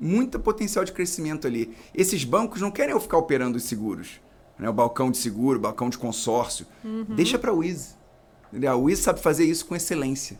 [0.00, 1.74] muito potencial de crescimento ali.
[1.94, 4.20] Esses bancos não querem eu ficar operando os seguros.
[4.58, 4.68] Né?
[4.68, 6.66] O balcão de seguro, o balcão de consórcio.
[6.84, 7.04] Uhum.
[7.10, 7.96] Deixa para a Wiz.
[8.66, 10.38] A Wiz sabe fazer isso com excelência.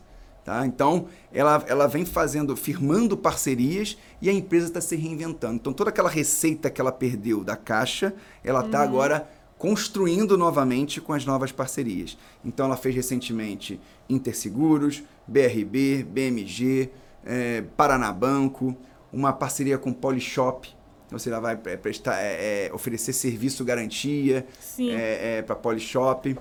[0.49, 0.65] Tá?
[0.65, 5.57] Então, ela, ela vem fazendo, firmando parcerias e a empresa está se reinventando.
[5.57, 8.83] Então, toda aquela receita que ela perdeu da caixa, ela está uhum.
[8.83, 9.29] agora
[9.59, 12.17] construindo novamente com as novas parcerias.
[12.43, 13.79] Então, ela fez recentemente
[14.09, 16.89] Interseguros, BRB, BMG,
[17.23, 18.75] é, Paranabanco,
[19.13, 20.67] uma parceria com Polishop.
[21.11, 24.47] Você vai prestar, é, é, oferecer serviço garantia
[24.79, 26.35] é, para Polishop.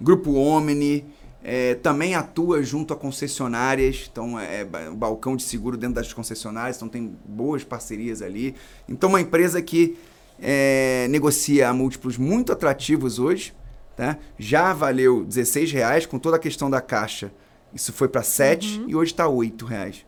[0.00, 1.04] Grupo Omni.
[1.44, 6.76] É, também atua junto a concessionárias, então é o balcão de seguro dentro das concessionárias,
[6.76, 8.54] então tem boas parcerias ali.
[8.88, 9.98] Então uma empresa que
[10.40, 13.52] é, negocia a múltiplos muito atrativos hoje,
[13.96, 14.18] tá?
[14.38, 17.32] já valeu 16 reais com toda a questão da caixa,
[17.74, 18.88] isso foi para 7 uhum.
[18.88, 20.06] e hoje está 8 reais.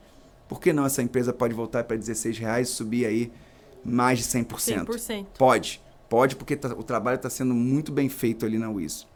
[0.48, 3.32] Por que não essa empresa pode voltar para 16 reais e subir aí
[3.84, 4.86] mais de 100%?
[4.86, 5.26] 100%.
[5.36, 9.06] Pode, pode porque tá, o trabalho está sendo muito bem feito ali na Wiz.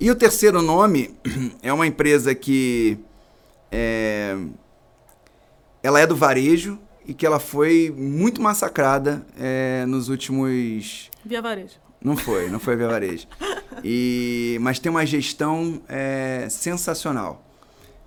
[0.00, 1.10] E o terceiro nome
[1.60, 2.98] é uma empresa que
[3.70, 4.36] é,
[5.82, 11.10] ela é do varejo e que ela foi muito massacrada é, nos últimos.
[11.24, 11.74] Via Varejo.
[12.00, 13.26] Não foi, não foi Via Varejo.
[13.82, 17.44] E, mas tem uma gestão é, sensacional.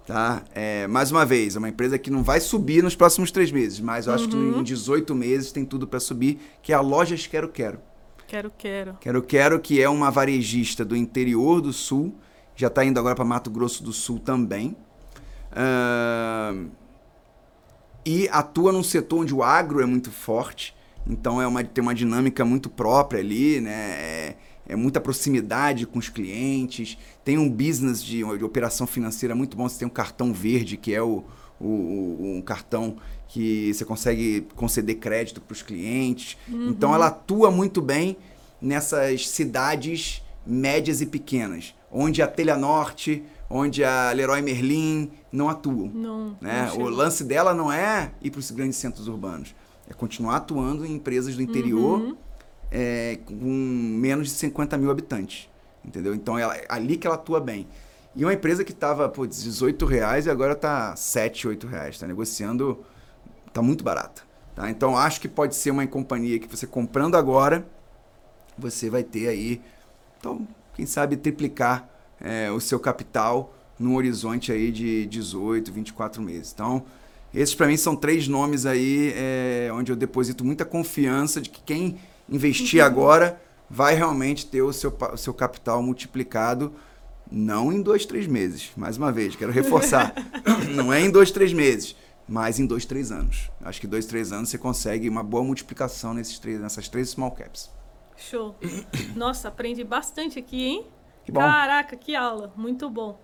[0.06, 0.44] Tá?
[0.54, 3.80] É, mais uma vez, é uma empresa que não vai subir nos próximos três meses,
[3.80, 4.20] mas eu uhum.
[4.20, 4.60] acho que uhum.
[4.60, 7.80] em 18 meses tem tudo para subir, que é a Lojas Quero Quero.
[8.32, 8.98] Quero Quero.
[9.02, 12.16] Quero Quero, que é uma varejista do interior do Sul,
[12.56, 14.74] já está indo agora para Mato Grosso do Sul também.
[15.52, 16.72] Uh,
[18.06, 20.74] e atua num setor onde o agro é muito forte,
[21.06, 23.72] então é uma, tem uma dinâmica muito própria ali, né?
[23.74, 29.58] É, é muita proximidade com os clientes, tem um business de, de, operação financeira muito
[29.58, 31.26] bom, você tem um cartão verde, que é o,
[31.60, 32.96] o, o um cartão
[33.32, 36.38] que você consegue conceder crédito para os clientes.
[36.50, 36.68] Uhum.
[36.68, 38.18] Então ela atua muito bem
[38.62, 45.88] nessas cidades médias e pequenas, onde a Telha Norte, onde a Leroy Merlin não atuam.
[45.88, 46.70] Não, né?
[46.76, 49.56] não o lance dela não é ir para os grandes centros urbanos,
[49.90, 52.18] é continuar atuando em empresas do interior uhum.
[52.70, 55.50] é, com menos de 50 mil habitantes.
[55.86, 56.14] Entendeu?
[56.14, 57.66] Então é ali que ela atua bem.
[58.14, 61.96] E uma empresa que estava por 18 reais e agora está 7, 8 reais.
[61.96, 62.84] Está negociando
[63.52, 64.24] está muito barata.
[64.56, 64.70] Tá?
[64.70, 67.66] Então acho que pode ser uma companhia que você comprando agora,
[68.58, 69.62] você vai ter aí,
[70.20, 71.90] então, quem sabe triplicar
[72.20, 76.52] é, o seu capital num horizonte aí de 18, 24 meses.
[76.54, 76.86] Então,
[77.34, 81.62] esses para mim são três nomes aí é, onde eu deposito muita confiança de que
[81.64, 81.98] quem
[82.30, 82.86] investir uhum.
[82.86, 86.72] agora vai realmente ter o seu, o seu capital multiplicado,
[87.32, 88.70] não em dois, três meses.
[88.76, 90.14] Mais uma vez, quero reforçar.
[90.76, 91.96] não é em dois, três meses,
[92.32, 93.52] mas em dois, três anos.
[93.62, 97.32] Acho que dois, três anos você consegue uma boa multiplicação nesses três, nessas três small
[97.32, 97.70] caps.
[98.16, 98.56] Show.
[99.18, 100.88] Nossa, aprendi bastante aqui, hein?
[101.26, 101.42] Que bom.
[101.42, 102.54] Caraca, que aula.
[102.56, 103.20] Muito bom.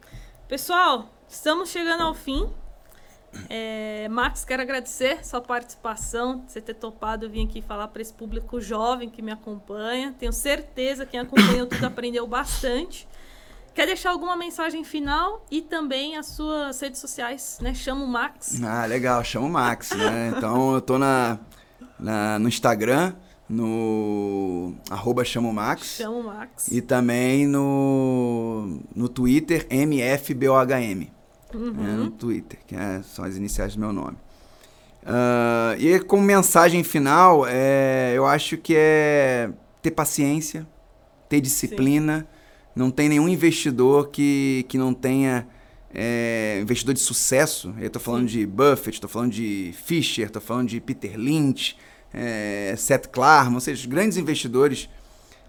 [0.45, 2.51] Pessoal, estamos chegando ao fim.
[3.49, 8.59] É, Max, quero agradecer sua participação, você ter topado vir aqui falar para esse público
[8.59, 10.13] jovem que me acompanha.
[10.19, 13.07] Tenho certeza que quem acompanhou tudo aprendeu bastante.
[13.77, 17.75] Quer deixar alguma mensagem final e também as suas redes sociais, né?
[17.75, 18.59] Chama o Max.
[18.63, 20.33] Ah, legal, chama o Max, né?
[20.35, 21.37] Então eu tô na,
[21.99, 23.13] na, no Instagram,
[23.47, 25.97] no arroba Chamo Max.
[25.97, 26.69] Chamo Max.
[26.71, 31.11] E também no, no Twitter, MFBOHM.
[31.53, 31.71] Uhum.
[31.73, 34.17] Né, no Twitter, que é, são as iniciais do meu nome.
[35.03, 39.51] Uh, e como mensagem final, é, eu acho que é
[39.83, 40.67] ter paciência,
[41.29, 42.21] ter disciplina.
[42.21, 42.36] Sim.
[42.77, 45.47] Não tem nenhum investidor que, que não tenha
[45.93, 47.73] é, investidor de sucesso.
[47.79, 51.75] Eu estou falando de Buffett, estou falando de Fisher, estou falando de Peter Lynch,
[52.13, 54.87] é, Seth Klarman, ou seja, os grandes investidores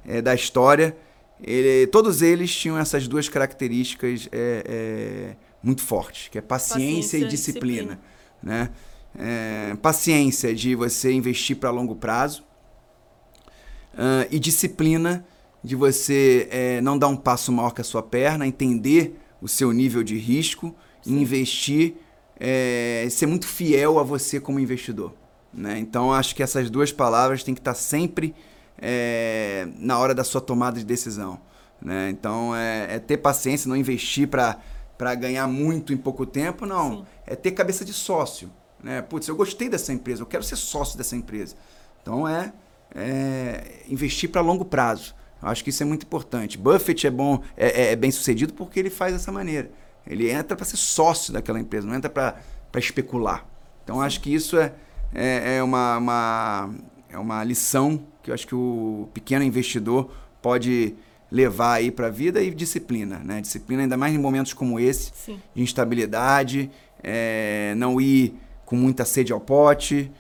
[0.07, 0.97] é, da história,
[1.43, 7.19] ele, todos eles tinham essas duas características é, é muito fortes, que é paciência, paciência
[7.19, 7.99] e disciplina.
[7.99, 8.01] disciplina.
[8.43, 8.71] Né?
[9.19, 12.43] É, paciência de você investir para longo prazo
[13.95, 15.27] uh, e disciplina
[15.63, 19.73] de você é, não dar um passo maior que a sua perna, entender o seu
[19.73, 21.17] nível de risco Sim.
[21.17, 21.95] e investir,
[22.39, 25.13] é, ser muito fiel a você como investidor.
[25.53, 25.79] Né?
[25.79, 28.35] Então, acho que essas duas palavras têm que estar sempre
[28.81, 31.41] é, na hora da sua tomada de decisão.
[31.81, 32.11] Né?
[32.11, 36.99] Então, é, é ter paciência, não investir para ganhar muito em pouco tempo, não.
[36.99, 37.07] Sim.
[37.27, 38.51] É ter cabeça de sócio.
[38.83, 39.03] Né?
[39.03, 41.57] Putz, eu gostei dessa empresa, eu quero ser sócio dessa empresa.
[42.03, 42.53] Então, é,
[42.95, 45.15] é investir para longo prazo.
[45.41, 46.59] Acho que isso é muito importante.
[46.59, 49.71] Buffett é bom, é, é, é bem sucedido porque ele faz dessa maneira.
[50.07, 52.35] Ele entra para ser sócio daquela empresa, não entra para
[52.77, 53.47] especular.
[53.85, 54.73] Então, acho que isso é,
[55.15, 56.71] é, é, uma, uma,
[57.11, 60.11] é uma lição que eu acho que o pequeno investidor
[60.43, 60.95] pode
[61.31, 63.41] levar aí para a vida e disciplina, né?
[63.41, 65.41] Disciplina ainda mais em momentos como esse, Sim.
[65.55, 66.71] de instabilidade,
[67.03, 68.35] é, não ir
[68.65, 70.11] com muita sede ao pote,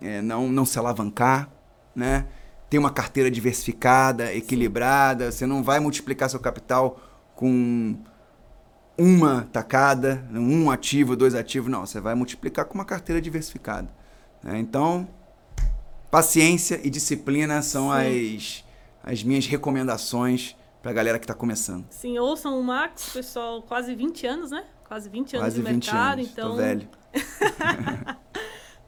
[0.00, 1.48] é, não, não se alavancar,
[1.94, 2.26] né?
[2.72, 6.98] Ter uma carteira diversificada, equilibrada, você não vai multiplicar seu capital
[7.34, 7.94] com
[8.96, 11.84] uma tacada, um ativo, dois ativos, não.
[11.84, 13.94] Você vai multiplicar com uma carteira diversificada.
[14.42, 14.58] Né?
[14.58, 15.06] Então,
[16.10, 18.64] paciência e disciplina são as,
[19.04, 21.84] as minhas recomendações para a galera que está começando.
[21.90, 24.64] Sim, ouçam o Max, pessoal, quase 20 anos, né?
[24.88, 26.30] Quase 20 anos quase de 20 mercado, anos.
[26.32, 26.50] então.
[26.52, 26.88] Tô velho.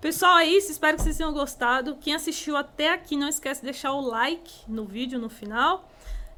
[0.05, 0.70] Pessoal, é isso.
[0.70, 1.96] Espero que vocês tenham gostado.
[1.96, 5.88] Quem assistiu até aqui, não esquece de deixar o like no vídeo no final.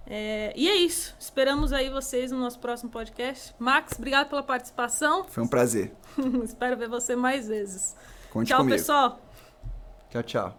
[0.07, 1.17] É, e é isso.
[1.19, 3.53] Esperamos aí vocês no nosso próximo podcast.
[3.59, 5.25] Max, obrigado pela participação.
[5.25, 5.93] Foi um prazer.
[6.45, 7.97] Espero ver você mais vezes.
[8.31, 8.77] Conte tchau, comigo.
[8.77, 9.21] pessoal.
[10.11, 10.57] Tchau, tchau.